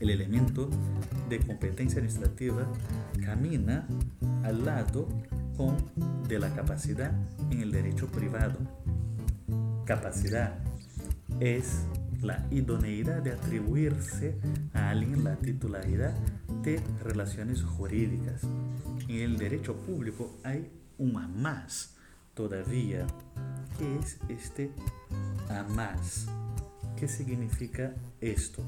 El 0.00 0.10
elemento 0.10 0.68
de 1.28 1.38
competencia 1.40 1.98
administrativa 1.98 2.66
camina 3.24 3.86
al 4.44 4.64
lado 4.64 5.08
con 5.56 5.76
de 6.28 6.38
la 6.38 6.54
capacidad 6.54 7.12
en 7.50 7.60
el 7.60 7.72
derecho 7.72 8.06
privado. 8.08 8.58
Capacidad 9.86 10.58
es 11.38 11.86
la 12.20 12.44
idoneidad 12.50 13.22
de 13.22 13.30
atribuirse 13.30 14.36
a 14.74 14.90
alguien 14.90 15.22
la 15.22 15.36
titularidad 15.36 16.12
de 16.62 16.82
relaciones 17.04 17.62
jurídicas. 17.62 18.42
En 19.06 19.20
el 19.20 19.38
derecho 19.38 19.76
público 19.76 20.40
hay 20.42 20.72
un 20.98 21.12
más 21.40 21.94
todavía. 22.34 23.06
¿Qué 23.78 23.96
es 24.00 24.18
este 24.28 24.72
a 25.48 25.62
más? 25.62 26.26
¿Qué 26.96 27.06
significa 27.06 27.94
esto? 28.20 28.64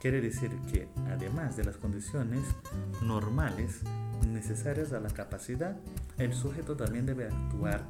Quiere 0.00 0.20
decir 0.20 0.50
que 0.72 0.88
además 1.12 1.56
de 1.58 1.64
las 1.64 1.76
condiciones 1.76 2.42
normales 3.02 3.82
necesarias 4.26 4.92
a 4.92 4.98
la 4.98 5.10
capacidad, 5.10 5.76
el 6.18 6.34
sujeto 6.34 6.76
también 6.76 7.06
debe 7.06 7.26
actuar 7.26 7.84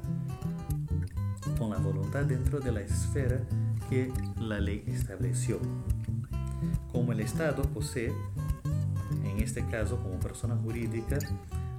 con 1.61 1.69
la 1.69 1.77
voluntad 1.77 2.25
dentro 2.25 2.59
de 2.59 2.71
la 2.71 2.81
esfera 2.81 3.39
que 3.87 4.11
la 4.39 4.59
ley 4.59 4.83
estableció. 4.87 5.59
Como 6.91 7.11
el 7.11 7.19
Estado 7.19 7.61
posee, 7.61 8.11
en 9.23 9.37
este 9.37 9.63
caso 9.67 10.01
como 10.01 10.19
persona 10.19 10.55
jurídica, 10.55 11.19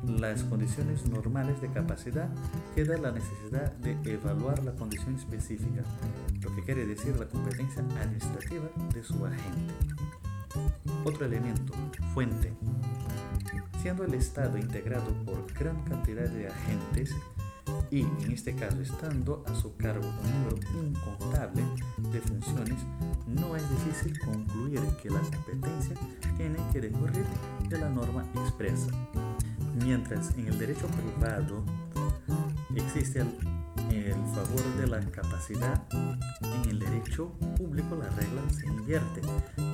las 0.07 0.45
condiciones 0.45 1.05
normales 1.09 1.61
de 1.61 1.67
capacidad, 1.67 2.29
queda 2.77 2.97
la 2.97 3.11
necesidad 3.11 3.73
de 3.79 3.99
evaluar 4.13 4.63
la 4.63 4.71
condición 4.71 5.17
específica, 5.17 5.83
lo 6.43 6.55
que 6.55 6.63
quiere 6.63 6.87
decir 6.87 7.17
la 7.17 7.27
competencia 7.27 7.83
administrativa 7.83 8.69
de 8.95 9.03
su 9.03 9.27
agente. 9.27 9.75
Otro 11.05 11.27
elemento, 11.27 11.73
fuente. 12.15 12.53
Siendo 13.81 14.05
el 14.05 14.15
Estado 14.15 14.59
integrado 14.59 15.13
por 15.25 15.53
gran 15.55 15.83
cantidad 15.83 16.29
de 16.29 16.47
agentes 16.47 17.17
y 17.91 18.01
en 18.01 18.33
este 18.33 18.55
caso 18.55 18.81
estando 18.81 19.45
a 19.47 19.55
su 19.55 19.77
cargo 19.77 20.07
un 20.07 20.33
número 20.33 20.57
incontable 20.87 21.63
de 22.13 22.21
funciones, 22.21 22.79
no 23.27 23.57
es 23.57 23.63
difícil 23.71 24.19
concluir 24.21 24.81
que 25.03 25.11
la 25.11 25.21
competencia 25.21 25.95
tiene 26.37 26.59
que 26.73 26.81
decorrer 26.81 27.27
de 27.69 27.79
la 27.79 27.89
norma 27.89 28.25
expresa. 28.37 28.91
Mientras 29.85 30.37
en 30.37 30.49
el 30.49 30.59
derecho 30.59 30.87
privado 30.89 31.65
existe 32.75 33.25
favor 34.33 34.77
de 34.79 34.87
la 34.87 35.01
capacidad, 35.11 35.83
en 35.93 36.71
el 36.71 36.79
derecho 36.79 37.29
público 37.59 37.97
la 37.97 38.09
regla 38.11 38.43
se 38.51 38.67
invierte. 38.67 39.21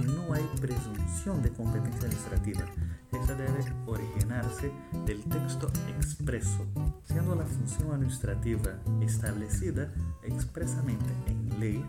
No 0.04 0.34
hay 0.34 0.42
presunción 0.60 1.40
de 1.42 1.50
competencia 1.50 2.08
administrativa. 2.08 2.64
Esa 3.12 3.34
debe 3.34 3.64
originarse 3.86 4.72
del 5.06 5.22
texto 5.24 5.70
expreso, 5.96 6.66
siendo 7.04 7.36
la 7.36 7.44
función 7.44 7.92
administrativa 7.92 8.74
establecida 9.00 9.92
expresamente 10.24 11.08
en 11.26 11.60
ley, 11.60 11.84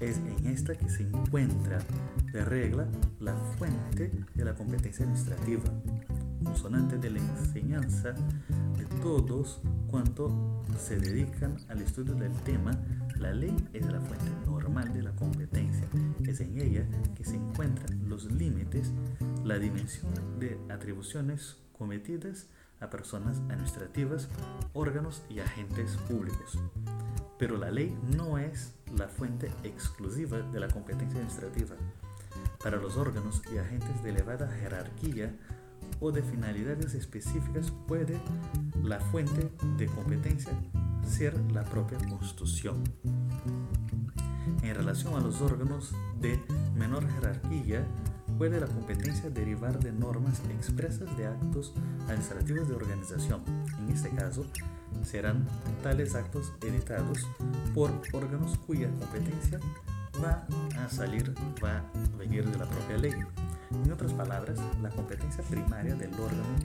es 0.00 0.16
en 0.16 0.46
esta 0.46 0.74
que 0.74 0.88
se 0.88 1.02
encuentra 1.02 1.78
de 2.32 2.44
regla 2.44 2.86
la 3.20 3.36
fuente 3.58 4.10
de 4.34 4.44
la 4.44 4.54
competencia 4.54 5.04
administrativa, 5.04 5.64
consonante 6.42 6.96
de 6.96 7.10
la 7.10 7.18
enseñanza 7.18 8.14
todos 9.00 9.60
cuanto 9.90 10.62
se 10.78 10.98
dedican 10.98 11.56
al 11.68 11.82
estudio 11.82 12.14
del 12.14 12.32
tema 12.42 12.72
la 13.22 13.32
ley 13.32 13.54
es 13.72 13.86
la 13.86 14.00
fuente 14.00 14.30
normal 14.46 14.92
de 14.92 15.02
la 15.02 15.12
competencia. 15.12 15.86
Es 16.26 16.40
en 16.40 16.60
ella 16.60 16.84
que 17.14 17.24
se 17.24 17.36
encuentran 17.36 18.08
los 18.08 18.24
límites, 18.32 18.90
la 19.44 19.58
dimensión 19.58 20.12
de 20.40 20.58
atribuciones 20.68 21.56
cometidas 21.78 22.48
a 22.80 22.90
personas 22.90 23.38
administrativas, 23.48 24.28
órganos 24.72 25.22
y 25.30 25.38
agentes 25.38 25.96
públicos. 26.08 26.58
Pero 27.38 27.56
la 27.58 27.70
ley 27.70 27.96
no 28.16 28.38
es 28.38 28.74
la 28.96 29.06
fuente 29.06 29.52
exclusiva 29.62 30.38
de 30.38 30.58
la 30.58 30.68
competencia 30.68 31.20
administrativa. 31.20 31.76
Para 32.62 32.78
los 32.78 32.96
órganos 32.96 33.40
y 33.54 33.58
agentes 33.58 34.02
de 34.02 34.10
elevada 34.10 34.48
jerarquía 34.48 35.32
o 36.02 36.10
de 36.10 36.22
finalidades 36.22 36.94
específicas 36.94 37.72
puede 37.86 38.20
la 38.82 39.00
fuente 39.00 39.50
de 39.78 39.86
competencia 39.86 40.52
ser 41.08 41.34
la 41.52 41.64
propia 41.64 41.98
Constitución. 42.08 42.82
En 44.62 44.74
relación 44.74 45.14
a 45.14 45.20
los 45.20 45.40
órganos 45.40 45.94
de 46.20 46.40
menor 46.76 47.08
jerarquía, 47.14 47.86
puede 48.36 48.58
la 48.58 48.66
competencia 48.66 49.30
derivar 49.30 49.78
de 49.78 49.92
normas 49.92 50.42
expresas 50.50 51.16
de 51.16 51.26
actos 51.26 51.72
administrativos 52.06 52.68
de 52.68 52.74
organización. 52.74 53.42
En 53.78 53.94
este 53.94 54.10
caso, 54.10 54.44
serán 55.04 55.46
tales 55.82 56.14
actos 56.14 56.52
editados 56.62 57.26
por 57.74 57.90
órganos 58.12 58.58
cuya 58.66 58.88
competencia 58.98 59.60
va 60.22 60.46
a 60.78 60.88
salir, 60.88 61.32
va 61.62 61.78
a 61.78 62.16
venir 62.18 62.48
de 62.50 62.58
la 62.58 62.66
propia 62.66 62.98
ley. 62.98 63.12
En 63.84 63.90
otras 63.92 64.12
palabras, 64.12 64.58
la 64.80 64.90
competencia 64.90 65.42
primaria 65.44 65.94
del 65.94 66.12
órgano 66.14 66.56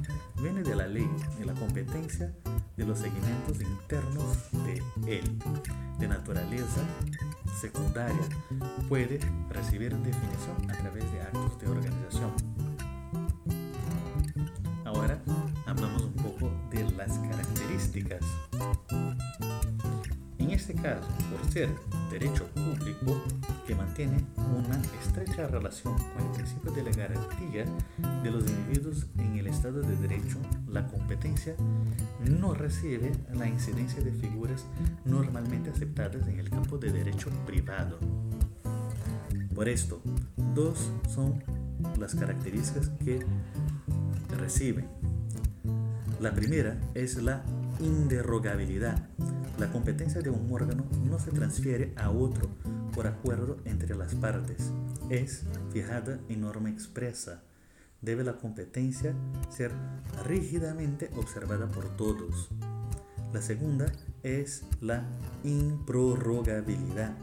viene 0.42 0.62
de 0.62 0.76
la 0.76 0.88
ley 0.88 1.10
y 1.42 1.46
la 1.46 1.54
competencia 1.54 2.32
de 2.76 2.86
los 2.86 3.00
segmentos 3.00 3.60
internos 3.60 4.38
de 4.66 4.84
él, 5.18 5.40
de 5.98 6.08
naturaleza 6.08 6.82
secundaria, 7.60 8.22
puede 8.88 9.20
recibir 9.50 9.96
definición 9.98 10.70
a 10.70 10.78
través 10.78 11.12
de 11.12 11.22
actos 11.22 11.60
de 11.60 11.68
organización. 11.68 12.32
Ahora 14.86 15.20
hablamos 15.66 16.04
un 16.04 16.14
poco 16.14 16.52
de 16.70 16.84
las 16.92 17.18
características. 17.18 18.22
En 20.38 20.52
este 20.52 20.76
caso, 20.76 21.08
por 21.32 21.52
ser 21.52 21.70
derecho 22.12 22.46
público 22.54 23.22
que 23.68 23.76
mantiene 23.76 24.24
una 24.38 24.82
estrecha 25.04 25.46
relación 25.48 25.94
con 25.98 26.26
el 26.26 26.32
principio 26.32 26.72
de 26.72 26.84
la 26.84 26.92
garantía 26.92 27.66
de 28.24 28.32
los 28.32 28.50
individuos 28.50 29.08
en 29.18 29.38
el 29.38 29.48
Estado 29.48 29.82
de 29.82 29.94
Derecho, 29.98 30.38
la 30.70 30.88
competencia 30.88 31.54
no 32.26 32.54
recibe 32.54 33.12
la 33.34 33.46
incidencia 33.46 34.02
de 34.02 34.14
figuras 34.14 34.66
normalmente 35.04 35.70
aceptadas 35.70 36.26
en 36.30 36.40
el 36.40 36.50
campo 36.50 36.78
de 36.78 36.94
derecho 36.94 37.30
privado. 37.46 38.00
Por 39.54 39.68
esto, 39.68 40.02
dos 40.56 40.90
son 41.14 41.44
las 42.00 42.16
características 42.16 42.90
que 43.04 43.20
reciben. 44.38 44.88
La 46.22 46.32
primera 46.32 46.80
es 46.94 47.22
la 47.22 47.44
inderogabilidad. 47.82 49.10
La 49.60 49.70
competencia 49.72 50.22
de 50.22 50.30
un 50.30 50.48
órgano 50.52 50.86
no 51.04 51.20
se 51.20 51.32
transfiere 51.32 51.94
a 51.98 52.12
otro 52.12 52.50
por 52.98 53.06
acuerdo 53.06 53.58
entre 53.66 53.96
las 53.96 54.16
partes. 54.16 54.72
Es 55.12 55.44
fijada 55.72 56.20
en 56.30 56.42
norma 56.42 56.72
expresa. 56.72 57.44
Debe 58.02 58.24
la 58.24 58.38
competencia 58.38 59.14
ser 59.52 59.72
rígidamente 60.26 61.12
observada 61.16 61.68
por 61.68 61.96
todos. 61.96 62.50
La 63.34 63.44
segunda 63.44 63.86
es 64.24 64.64
la 64.82 65.06
improrrogabilidad. 65.44 67.16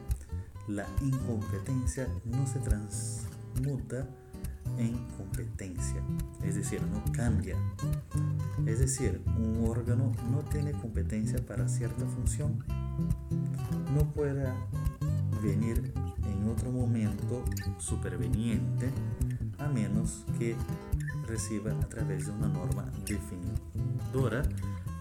La 0.69 0.87
incompetencia 1.03 2.07
no 2.25 2.47
se 2.47 2.61
transmuta 2.61 4.07
en 4.79 4.97
competencia, 5.17 6.03
es 6.45 6.55
decir, 6.55 6.81
no 6.83 7.03
cambia. 7.13 7.57
Es 8.65 8.79
decir, 8.79 9.21
un 9.37 9.67
órgano 9.69 10.13
no 10.31 10.43
tiene 10.45 10.71
competencia 10.71 11.45
para 11.45 11.69
cierta 11.69 12.07
función, 12.07 12.65
no 13.93 14.13
pueda 14.13 14.55
venir 15.45 15.93
en 16.27 16.49
otro 16.49 16.71
momento 16.71 17.45
superveniente 17.79 18.91
a 19.59 19.69
menos 19.69 20.25
que 20.39 20.57
reciba 21.27 21.73
a 21.73 21.89
través 21.89 22.27
de 22.27 22.33
una 22.33 22.49
norma 22.49 22.85
definidora 23.07 24.43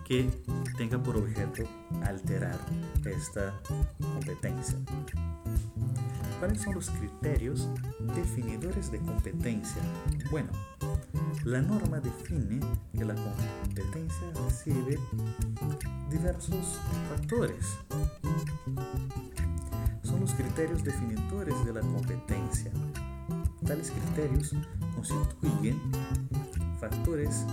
que 0.05 0.29
tenga 0.77 1.01
por 1.01 1.15
objeto 1.15 1.63
alterar 2.03 2.59
esta 3.05 3.53
competencia. 3.99 4.77
¿Cuáles 6.39 6.61
son 6.61 6.75
los 6.75 6.89
criterios 6.89 7.69
definidores 8.13 8.91
de 8.91 8.99
competencia? 8.99 9.81
Bueno, 10.29 10.49
la 11.45 11.61
norma 11.61 12.01
define 12.01 12.59
que 12.97 13.05
la 13.05 13.15
competencia 13.15 14.27
recibe 14.45 14.99
diversos 16.09 16.79
factores. 17.09 17.77
Son 20.13 20.21
los 20.21 20.33
criterios 20.35 20.83
definidores 20.83 21.65
de 21.65 21.73
la 21.73 21.81
competencia. 21.81 22.71
Tales 23.65 23.89
criterios 23.89 24.53
constituyen 24.93 25.81
factores 26.79 27.47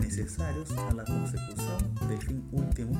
necesarios 0.00 0.70
a 0.78 0.94
la 0.94 1.04
consecución 1.04 1.92
del 2.08 2.18
fin 2.18 2.48
último 2.52 2.92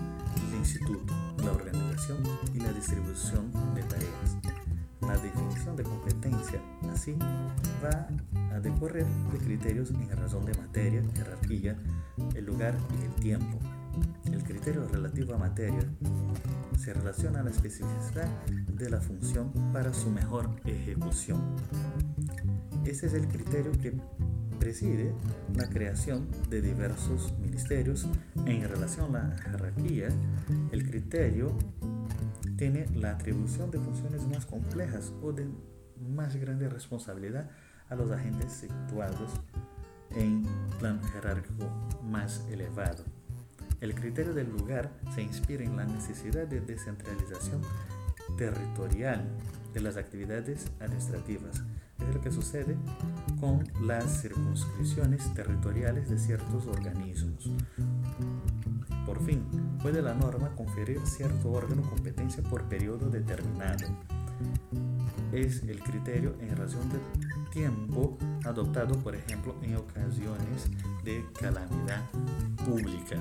del 0.50 0.58
instituto, 0.58 1.14
la 1.44 1.52
organización 1.52 2.18
y 2.54 2.58
la 2.58 2.72
distribución 2.72 3.52
de 3.76 3.84
tareas. 3.84 4.36
La 5.02 5.16
definición 5.18 5.76
de 5.76 5.84
competencia, 5.84 6.60
así, 6.92 7.16
va 7.84 8.08
a 8.52 8.58
decorrer 8.58 9.06
de 9.06 9.38
criterios 9.38 9.90
en 9.90 10.10
razón 10.16 10.44
de 10.44 10.54
materia, 10.54 11.04
jerarquía, 11.14 11.78
el 12.34 12.46
lugar 12.46 12.76
y 13.00 13.04
el 13.04 13.14
tiempo. 13.22 13.60
El 14.24 14.42
criterio 14.42 14.86
relativo 14.88 15.34
a 15.34 15.38
materia 15.38 15.86
se 16.78 16.92
relaciona 16.92 17.40
a 17.40 17.42
la 17.44 17.50
especificidad 17.50 18.28
de 18.46 18.90
la 18.90 19.00
función 19.00 19.52
para 19.72 19.92
su 19.94 20.10
mejor 20.10 20.50
ejecución. 20.64 21.40
Ese 22.84 23.06
es 23.06 23.14
el 23.14 23.28
criterio 23.28 23.72
que 23.72 23.94
preside 24.58 25.14
la 25.54 25.68
creación 25.68 26.28
de 26.48 26.62
diversos 26.62 27.32
ministerios 27.38 28.06
en 28.46 28.68
relación 28.68 29.14
a 29.16 29.28
la 29.28 29.38
jerarquía. 29.38 30.08
El 30.72 30.88
criterio 30.88 31.56
tiene 32.56 32.86
la 32.94 33.12
atribución 33.12 33.70
de 33.70 33.78
funciones 33.78 34.26
más 34.26 34.46
complejas 34.46 35.12
o 35.22 35.32
de 35.32 35.46
más 36.00 36.36
grande 36.36 36.68
responsabilidad 36.68 37.50
a 37.88 37.94
los 37.94 38.10
agentes 38.10 38.52
situados 38.52 39.30
en 40.10 40.44
plan 40.78 41.02
jerárquico 41.12 41.70
más 42.02 42.46
elevado. 42.50 43.04
El 43.80 43.94
criterio 43.94 44.32
del 44.32 44.50
lugar 44.50 44.90
se 45.14 45.22
inspira 45.22 45.64
en 45.64 45.76
la 45.76 45.84
necesidad 45.84 46.46
de 46.46 46.60
descentralización 46.60 47.62
territorial 48.36 49.24
de 49.72 49.80
las 49.80 49.96
actividades 49.96 50.66
administrativas. 50.80 51.62
Es 52.00 52.14
lo 52.14 52.20
que 52.20 52.30
sucede 52.30 52.76
con 53.40 53.64
las 53.86 54.22
circunscripciones 54.22 55.32
territoriales 55.34 56.08
de 56.08 56.18
ciertos 56.18 56.66
organismos. 56.66 57.50
Por 59.06 59.22
fin, 59.24 59.44
puede 59.82 60.02
la 60.02 60.14
norma 60.14 60.54
conferir 60.56 61.00
cierto 61.04 61.52
órgano 61.52 61.82
competencia 61.82 62.42
por 62.42 62.64
periodo 62.64 63.10
determinado. 63.10 63.86
Es 65.34 65.64
el 65.64 65.80
criterio 65.80 66.36
en 66.40 66.56
razón 66.56 66.88
de 66.90 67.00
tiempo 67.50 68.16
adoptado, 68.44 68.96
por 69.00 69.16
ejemplo, 69.16 69.56
en 69.62 69.74
ocasiones 69.74 70.70
de 71.02 71.24
calamidad 71.32 72.08
pública. 72.64 73.16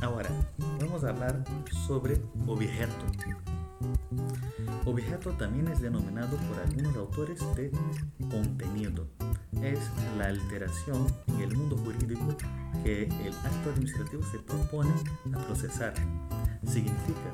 Ahora, 0.00 0.30
vamos 0.78 1.02
a 1.02 1.08
hablar 1.08 1.42
sobre 1.88 2.20
objeto. 2.46 3.04
Objeto 4.84 5.30
también 5.32 5.66
es 5.66 5.80
denominado 5.80 6.36
por 6.36 6.60
algunos 6.60 6.96
autores 6.96 7.40
de 7.56 7.72
contenido. 8.30 9.08
Es 9.60 9.80
la 10.18 10.26
alteración 10.26 11.04
en 11.26 11.40
el 11.40 11.56
mundo 11.56 11.76
jurídico 11.78 12.36
que 12.84 13.02
el 13.24 13.34
acto 13.44 13.70
administrativo 13.70 14.22
se 14.30 14.38
propone 14.38 14.92
a 15.34 15.38
procesar. 15.46 15.94
Significa, 16.66 17.30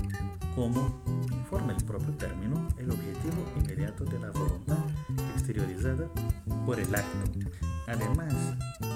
como 0.54 1.02
informa 1.30 1.72
el 1.72 1.84
propio 1.84 2.12
término, 2.14 2.66
el 2.78 2.90
objetivo 2.90 3.44
inmediato 3.56 4.04
de 4.04 4.18
la 4.18 4.30
voluntad 4.30 4.78
exteriorizada 5.34 6.08
por 6.64 6.80
el 6.80 6.94
acto. 6.94 7.40
Además 7.86 8.34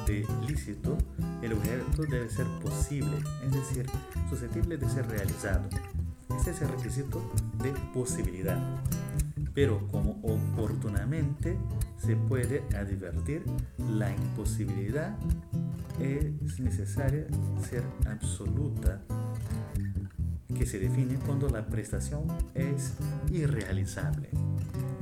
de 0.06 0.26
lícito, 0.46 0.96
el 1.42 1.52
objeto 1.52 2.02
debe 2.10 2.28
ser 2.28 2.46
posible, 2.62 3.18
es 3.44 3.52
decir, 3.52 3.86
susceptible 4.28 4.76
de 4.76 4.88
ser 4.88 5.06
realizado. 5.08 5.68
Este 6.36 6.50
es 6.52 6.62
el 6.62 6.68
requisito 6.68 7.22
de 7.62 7.72
posibilidad. 7.92 8.58
Pero 9.54 9.86
como 9.88 10.20
oportunamente 10.22 11.56
se 11.98 12.16
puede 12.16 12.64
advertir, 12.76 13.44
la 13.78 14.10
imposibilidad 14.10 15.16
es 16.00 16.60
necesaria 16.60 17.26
ser 17.68 17.84
absoluta, 18.06 19.02
que 20.50 20.66
se 20.66 20.78
define 20.78 21.16
cuando 21.26 21.48
la 21.48 21.66
prestación 21.66 22.24
es 22.54 22.94
irrealizable 23.30 24.30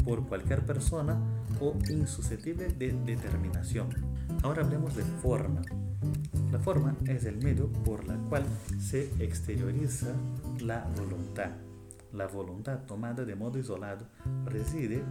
por 0.05 0.27
cualquier 0.27 0.65
persona 0.65 1.19
o 1.61 1.75
insusceptible 1.91 2.69
de 2.69 2.93
determinación. 3.05 3.89
Ahora 4.43 4.63
hablemos 4.63 4.97
de 4.97 5.03
forma. 5.03 5.63
La 6.51 6.59
forma 6.59 6.97
es 7.07 7.25
el 7.25 7.37
medio 7.39 7.71
por 7.85 8.07
la 8.07 8.17
cual 8.29 8.45
se 8.81 9.11
exterioriza 9.23 10.13
la 10.61 10.89
voluntad. 10.97 11.51
La 12.13 12.27
voluntad 12.27 12.79
tomada 12.87 13.25
de 13.25 13.35
modo 13.35 13.59
isolado 13.59 14.07
reside 14.47 15.03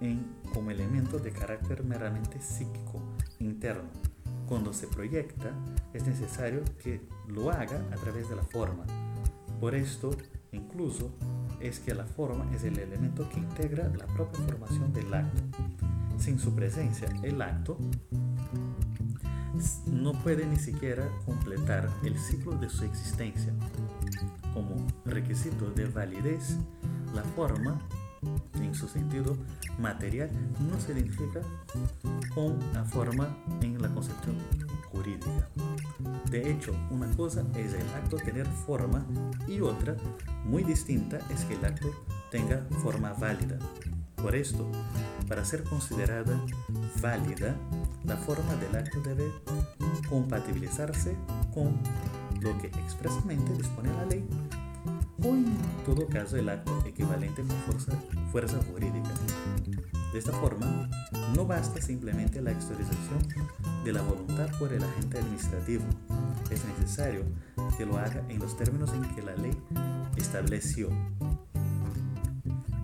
en, 0.00 0.24
como 0.54 0.70
elemento 0.70 1.18
de 1.18 1.32
carácter 1.32 1.84
meramente 1.84 2.40
psíquico, 2.40 3.02
interno. 3.38 3.90
Cuando 4.48 4.72
se 4.72 4.86
proyecta, 4.86 5.50
es 5.92 6.06
necesario 6.06 6.62
que 6.82 7.00
lo 7.28 7.50
haga 7.50 7.82
a 7.92 7.96
través 7.96 8.28
de 8.28 8.36
la 8.36 8.42
forma. 8.42 8.86
Por 9.60 9.74
esto, 9.74 10.10
incluso, 10.52 11.10
es 11.60 11.78
que 11.80 11.94
la 11.94 12.04
forma 12.04 12.46
es 12.54 12.64
el 12.64 12.78
elemento 12.78 13.28
que 13.28 13.38
integra 13.38 13.88
la 13.96 14.06
propia 14.06 14.44
formación 14.44 14.92
del 14.92 15.12
acto. 15.12 15.42
Sin 16.18 16.38
su 16.38 16.54
presencia, 16.54 17.08
el 17.22 17.40
acto 17.42 17.78
no 19.86 20.12
puede 20.12 20.46
ni 20.46 20.56
siquiera 20.56 21.08
completar 21.24 21.88
el 22.04 22.18
ciclo 22.18 22.52
de 22.52 22.68
su 22.68 22.84
existencia. 22.84 23.52
Como 24.52 24.86
requisito 25.04 25.70
de 25.70 25.86
validez, 25.86 26.56
la 27.14 27.22
forma, 27.22 27.80
en 28.54 28.74
su 28.74 28.88
sentido 28.88 29.36
material, 29.78 30.30
no 30.70 30.78
se 30.80 30.92
identifica 30.92 31.40
con 32.34 32.58
la 32.72 32.84
forma 32.84 33.28
en 33.62 33.80
la 33.80 33.88
concepción 33.88 34.36
jurídica. 34.90 35.48
De 36.30 36.50
hecho, 36.50 36.74
una 36.90 37.08
cosa 37.16 37.44
es 37.56 37.74
el 37.74 37.88
acto 37.94 38.16
tener 38.16 38.46
forma 38.46 39.06
y 39.46 39.60
otra, 39.60 39.96
muy 40.44 40.64
distinta, 40.64 41.18
es 41.30 41.44
que 41.44 41.54
el 41.54 41.64
acto 41.64 41.88
tenga 42.30 42.66
forma 42.82 43.12
válida. 43.14 43.58
Por 44.16 44.34
esto, 44.34 44.66
para 45.28 45.44
ser 45.44 45.62
considerada 45.64 46.40
válida, 47.00 47.54
la 48.04 48.16
forma 48.16 48.54
del 48.56 48.76
acto 48.76 49.00
debe 49.02 49.30
compatibilizarse 50.08 51.16
con 51.54 51.78
lo 52.40 52.58
que 52.58 52.68
expresamente 52.68 53.52
dispone 53.52 53.92
la 53.92 54.06
ley 54.06 54.24
en 55.34 55.56
todo 55.84 56.06
caso 56.06 56.36
el 56.36 56.48
acto 56.48 56.84
equivalente 56.86 57.42
con 57.42 57.56
fuerza, 57.58 57.92
fuerza 58.32 58.58
jurídica. 58.70 59.10
De 60.12 60.18
esta 60.18 60.32
forma, 60.32 60.88
no 61.34 61.46
basta 61.46 61.80
simplemente 61.80 62.40
la 62.40 62.52
exteriorización 62.52 63.18
de 63.84 63.92
la 63.92 64.02
voluntad 64.02 64.48
por 64.58 64.72
el 64.72 64.82
agente 64.82 65.18
administrativo. 65.18 65.84
Es 66.50 66.64
necesario 66.64 67.24
que 67.76 67.84
lo 67.84 67.98
haga 67.98 68.24
en 68.28 68.38
los 68.38 68.56
términos 68.56 68.92
en 68.92 69.02
que 69.14 69.22
la 69.22 69.36
ley 69.36 69.56
estableció. 70.16 70.88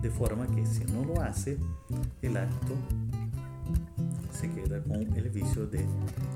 De 0.01 0.09
forma 0.09 0.45
que 0.47 0.65
si 0.65 0.83
no 0.85 1.05
lo 1.05 1.21
hace, 1.21 1.57
el 2.21 2.37
acto 2.37 2.75
se 4.31 4.51
queda 4.51 4.83
con 4.83 5.01
el 5.01 5.29
vicio 5.29 5.65
de 5.67 5.85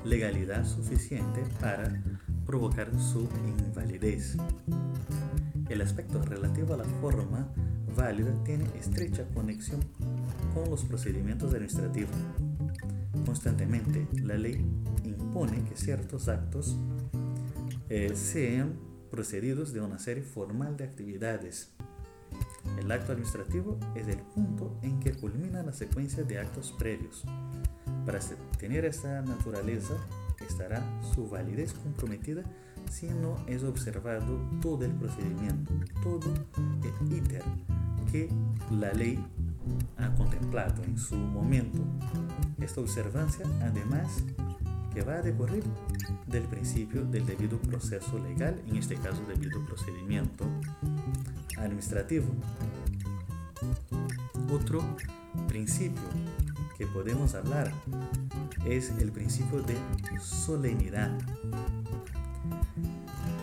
legalidad 0.04 0.64
suficiente 0.64 1.44
para 1.60 2.02
provocar 2.46 2.90
su 2.98 3.28
invalidez. 3.66 4.36
El 5.68 5.82
aspecto 5.82 6.22
relativo 6.22 6.74
a 6.74 6.78
la 6.78 6.84
forma 6.84 7.48
válida 7.96 8.32
tiene 8.44 8.64
estrecha 8.78 9.24
conexión 9.34 9.80
con 10.54 10.70
los 10.70 10.84
procedimientos 10.84 11.52
administrativos. 11.52 12.14
Constantemente, 13.26 14.08
la 14.22 14.38
ley 14.38 14.64
impone 15.04 15.62
que 15.64 15.76
ciertos 15.76 16.28
actos 16.28 16.76
eh, 17.90 18.12
sean 18.14 18.78
procedidos 19.10 19.72
de 19.72 19.80
una 19.80 19.98
serie 19.98 20.22
formal 20.22 20.76
de 20.76 20.84
actividades. 20.84 21.70
El 22.78 22.90
acto 22.90 23.12
administrativo 23.12 23.78
es 23.94 24.08
el 24.08 24.18
punto 24.18 24.78
en 24.82 25.00
que 25.00 25.12
culmina 25.12 25.62
la 25.62 25.72
secuencia 25.72 26.22
de 26.22 26.38
actos 26.38 26.74
previos. 26.78 27.24
Para 28.06 28.20
tener 28.58 28.84
esta 28.84 29.20
naturaleza, 29.22 29.94
estará 30.46 30.82
su 31.14 31.28
validez 31.28 31.74
comprometida 31.74 32.42
si 32.90 33.08
no 33.08 33.36
es 33.46 33.62
observado 33.64 34.38
todo 34.60 34.84
el 34.84 34.92
procedimiento, 34.92 35.72
todo 36.02 36.32
el 36.82 37.16
íter 37.16 37.42
que 38.10 38.28
la 38.70 38.92
ley 38.92 39.22
ha 39.96 40.14
contemplado 40.14 40.82
en 40.84 40.98
su 40.98 41.16
momento. 41.16 41.78
Esta 42.60 42.80
observancia, 42.80 43.46
además, 43.62 44.22
que 44.94 45.02
va 45.02 45.16
a 45.16 45.22
decorrer 45.22 45.62
del 46.26 46.44
principio 46.44 47.04
del 47.04 47.26
debido 47.26 47.58
proceso 47.58 48.18
legal, 48.18 48.60
en 48.66 48.76
este 48.76 48.96
caso 48.96 49.22
debido 49.28 49.64
procedimiento 49.66 50.44
administrativo. 51.58 52.26
Otro 54.50 54.82
principio 55.46 56.02
que 56.76 56.86
podemos 56.86 57.34
hablar 57.34 57.72
es 58.64 58.90
el 58.98 59.12
principio 59.12 59.62
de 59.62 59.76
solemnidad 60.20 61.10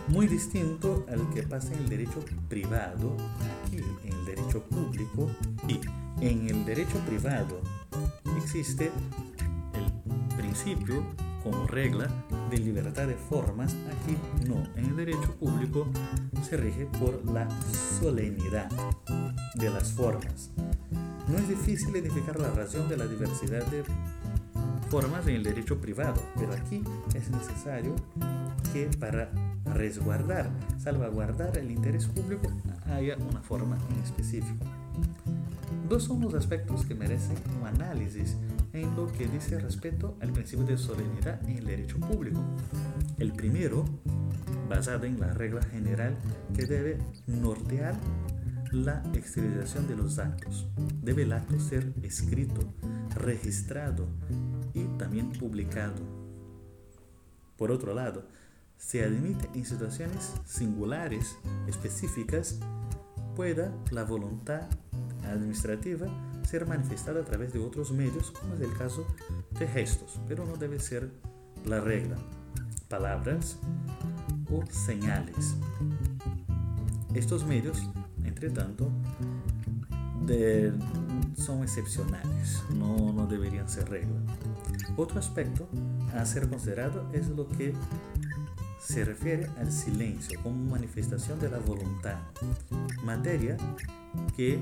muy 0.08 0.26
distinto 0.26 1.04
al 1.10 1.28
que 1.30 1.42
pasa 1.42 1.72
en 1.74 1.80
el 1.80 1.88
derecho 1.88 2.24
privado, 2.48 3.16
aquí 3.64 3.78
en 3.78 4.12
el 4.12 4.24
derecho 4.24 4.62
público 4.64 5.30
y 5.68 5.80
en 6.24 6.48
el 6.48 6.64
derecho 6.64 6.98
privado 7.00 7.60
existe 8.36 8.90
el 9.74 10.36
principio 10.36 11.02
como 11.42 11.66
regla 11.66 12.08
de 12.50 12.58
libertad 12.58 13.06
de 13.06 13.14
formas, 13.14 13.74
aquí 13.86 14.16
no, 14.48 14.64
en 14.76 14.86
el 14.86 14.96
derecho 14.96 15.34
público 15.36 15.86
se 16.42 16.56
rige 16.56 16.86
por 16.86 17.24
la 17.32 17.48
solemnidad 18.00 18.68
de 19.54 19.70
las 19.70 19.92
formas. 19.92 20.50
No 21.28 21.38
es 21.38 21.48
difícil 21.48 21.90
identificar 21.90 22.38
la 22.38 22.50
razón 22.50 22.88
de 22.88 22.96
la 22.96 23.06
diversidad 23.06 23.64
de 23.66 23.84
formas 24.90 25.26
en 25.26 25.36
el 25.36 25.42
derecho 25.42 25.80
privado, 25.80 26.22
pero 26.36 26.52
aquí 26.52 26.82
es 27.14 27.30
necesario 27.30 27.94
que 28.72 28.86
para 28.98 29.30
resguardar, 29.76 30.50
salvaguardar 30.78 31.56
el 31.58 31.70
interés 31.70 32.06
público 32.06 32.50
haya 32.86 33.16
una 33.16 33.40
forma 33.42 33.78
en 33.90 34.02
específico. 34.02 34.64
Dos 35.88 36.04
son 36.04 36.20
los 36.20 36.34
aspectos 36.34 36.84
que 36.84 36.94
merecen 36.94 37.36
un 37.60 37.66
análisis 37.66 38.36
en 38.72 38.94
lo 38.96 39.06
que 39.12 39.28
dice 39.28 39.58
respecto 39.60 40.16
al 40.20 40.32
principio 40.32 40.64
de 40.64 40.76
solemnidad 40.76 41.40
en 41.48 41.58
el 41.58 41.66
derecho 41.66 41.98
público. 42.00 42.40
El 43.18 43.32
primero, 43.32 43.84
basado 44.68 45.04
en 45.04 45.20
la 45.20 45.32
regla 45.32 45.62
general 45.62 46.16
que 46.54 46.66
debe 46.66 46.98
nortear 47.26 47.94
la 48.72 49.02
exteriorización 49.14 49.86
de 49.86 49.96
los 49.96 50.18
actos. 50.18 50.66
Debe 51.02 51.22
el 51.22 51.32
acto 51.32 51.58
ser 51.60 51.92
escrito, 52.02 52.60
registrado 53.14 54.08
y 54.74 54.84
también 54.98 55.30
publicado. 55.30 56.02
Por 57.56 57.70
otro 57.70 57.94
lado, 57.94 58.26
se 58.78 59.04
admite 59.04 59.48
en 59.54 59.64
situaciones 59.64 60.32
singulares 60.44 61.36
específicas 61.66 62.58
pueda 63.34 63.72
la 63.90 64.04
voluntad 64.04 64.62
administrativa 65.24 66.06
ser 66.44 66.66
manifestada 66.66 67.20
a 67.20 67.24
través 67.24 67.52
de 67.52 67.58
otros 67.58 67.90
medios, 67.90 68.30
como 68.30 68.54
es 68.54 68.60
el 68.60 68.72
caso 68.76 69.06
de 69.58 69.66
gestos, 69.66 70.20
pero 70.28 70.46
no 70.46 70.56
debe 70.56 70.78
ser 70.78 71.10
la 71.64 71.80
regla, 71.80 72.16
palabras 72.88 73.58
o 74.50 74.64
señales. 74.70 75.56
Estos 77.14 77.44
medios, 77.44 77.82
entre 78.24 78.50
tanto, 78.50 78.90
son 81.36 81.62
excepcionales, 81.62 82.62
no, 82.74 83.12
no 83.12 83.26
deberían 83.26 83.68
ser 83.68 83.88
regla. 83.88 84.20
Otro 84.96 85.18
aspecto 85.18 85.68
a 86.14 86.24
ser 86.24 86.48
considerado 86.48 87.08
es 87.12 87.28
lo 87.28 87.48
que 87.48 87.74
se 88.78 89.04
refiere 89.04 89.48
al 89.58 89.72
silencio 89.72 90.40
como 90.42 90.70
manifestación 90.70 91.38
de 91.40 91.50
la 91.50 91.58
voluntad, 91.58 92.18
materia 93.04 93.56
que 94.36 94.58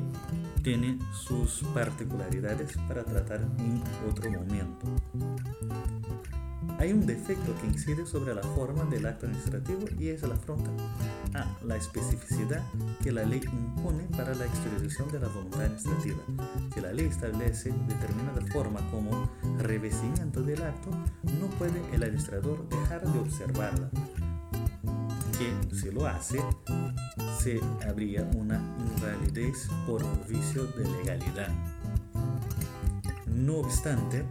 tiene 0.62 0.98
sus 1.12 1.62
particularidades 1.74 2.76
para 2.88 3.04
tratar 3.04 3.40
en 3.58 3.82
otro 4.08 4.30
momento. 4.30 4.86
Hay 6.84 6.92
un 6.92 7.06
defecto 7.06 7.56
que 7.62 7.68
incide 7.68 8.04
sobre 8.04 8.34
la 8.34 8.42
forma 8.42 8.84
del 8.84 9.06
acto 9.06 9.24
administrativo 9.24 9.86
y 9.98 10.08
es 10.08 10.20
la 10.20 10.34
afronta 10.34 10.70
a 11.32 11.46
la 11.64 11.76
especificidad 11.76 12.62
que 13.02 13.10
la 13.10 13.22
ley 13.24 13.40
impone 13.50 14.02
para 14.14 14.34
la 14.34 14.44
exteriorización 14.44 15.10
de 15.10 15.20
la 15.20 15.28
voluntad 15.28 15.62
administrativa. 15.62 16.18
Si 16.74 16.80
la 16.82 16.92
ley 16.92 17.06
establece 17.06 17.72
determinada 17.88 18.42
forma 18.52 18.80
como 18.90 19.30
revestimiento 19.60 20.42
del 20.42 20.62
acto, 20.62 20.90
no 21.40 21.46
puede 21.58 21.80
el 21.94 22.02
administrador 22.02 22.68
dejar 22.68 23.10
de 23.10 23.18
observarla, 23.18 23.88
que 25.38 25.74
si 25.74 25.90
lo 25.90 26.06
hace, 26.06 26.38
se 27.38 27.62
habría 27.88 28.28
una 28.36 28.60
invalidez 28.94 29.70
por 29.86 30.02
vicio 30.28 30.64
de 30.64 30.84
legalidad. 30.98 31.48
No 33.26 33.54
obstante, 33.54 34.26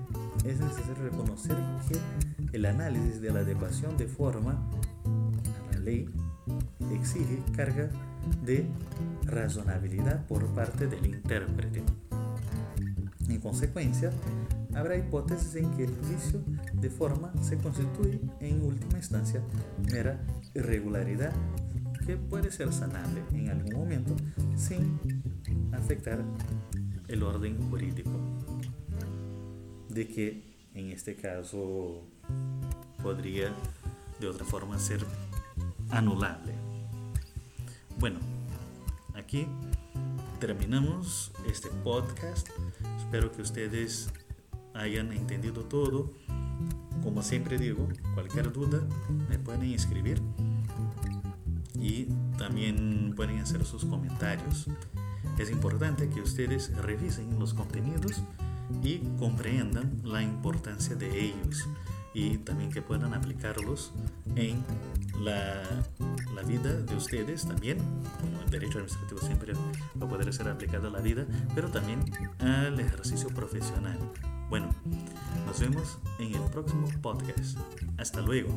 es 0.45 0.59
necesario 0.59 1.03
reconocer 1.03 1.57
que 1.87 2.57
el 2.57 2.65
análisis 2.65 3.21
de 3.21 3.31
la 3.31 3.39
adecuación 3.39 3.97
de 3.97 4.07
forma 4.07 4.51
a 5.71 5.75
la 5.75 5.79
ley 5.79 6.09
exige 6.91 7.41
carga 7.55 7.89
de 8.45 8.65
razonabilidad 9.25 10.25
por 10.27 10.45
parte 10.53 10.87
del 10.87 11.05
intérprete. 11.05 11.83
En 13.29 13.39
consecuencia, 13.39 14.11
habrá 14.75 14.97
hipótesis 14.97 15.55
en 15.55 15.71
que 15.71 15.85
el 15.85 15.91
vicio 15.91 16.41
de 16.73 16.89
forma 16.89 17.31
se 17.41 17.57
constituye 17.57 18.19
en 18.39 18.63
última 18.63 18.97
instancia 18.97 19.41
mera 19.91 20.19
irregularidad 20.53 21.31
que 22.05 22.17
puede 22.17 22.51
ser 22.51 22.73
sanable 22.73 23.21
en 23.31 23.49
algún 23.49 23.73
momento 23.73 24.15
sin 24.57 24.99
afectar 25.71 26.23
el 27.07 27.23
orden 27.23 27.57
jurídico 27.69 28.11
de 29.93 30.07
que 30.07 30.43
en 30.73 30.89
este 30.89 31.15
caso 31.15 32.01
podría 33.01 33.53
de 34.19 34.27
otra 34.27 34.45
forma 34.45 34.79
ser 34.79 35.05
anulable. 35.89 36.53
Bueno, 37.99 38.19
aquí 39.13 39.47
terminamos 40.39 41.31
este 41.47 41.69
podcast. 41.83 42.49
Espero 42.97 43.31
que 43.31 43.41
ustedes 43.41 44.09
hayan 44.73 45.11
entendido 45.13 45.63
todo. 45.65 46.11
Como 47.03 47.21
siempre 47.21 47.57
digo, 47.57 47.87
cualquier 48.13 48.51
duda 48.51 48.81
me 49.29 49.37
pueden 49.37 49.73
escribir 49.73 50.21
y 51.75 52.05
también 52.37 53.13
pueden 53.15 53.39
hacer 53.39 53.63
sus 53.65 53.85
comentarios. 53.85 54.67
Es 55.37 55.51
importante 55.51 56.09
que 56.09 56.21
ustedes 56.21 56.75
revisen 56.77 57.37
los 57.39 57.53
contenidos 57.53 58.23
y 58.81 58.99
comprendan 59.19 60.01
la 60.03 60.21
importancia 60.21 60.95
de 60.95 61.25
ellos 61.25 61.67
y 62.13 62.37
también 62.37 62.71
que 62.71 62.81
puedan 62.81 63.13
aplicarlos 63.13 63.91
en 64.35 64.63
la, 65.19 65.63
la, 66.35 66.43
vida 66.43 66.73
de 66.73 66.95
ustedes 66.95 67.45
también, 67.45 67.79
como 68.21 68.41
el 68.41 68.49
derecho 68.51 68.77
administrativo 68.77 69.19
siempre 69.21 69.53
va 69.53 70.05
a 70.05 70.09
poder 70.09 70.31
ser 70.31 70.47
aplicado 70.47 70.89
a 70.89 70.91
la 70.91 70.99
vida, 70.99 71.25
pero 71.55 71.69
también 71.69 71.99
al 72.39 72.79
ejercicio 72.79 73.29
profesional. 73.29 73.97
Bueno, 74.49 74.69
nos 75.47 75.59
vemos 75.59 75.97
en 76.19 76.35
el 76.35 76.41
próximo 76.51 76.87
podcast. 77.01 77.57
Hasta 77.97 78.21
luego. 78.21 78.49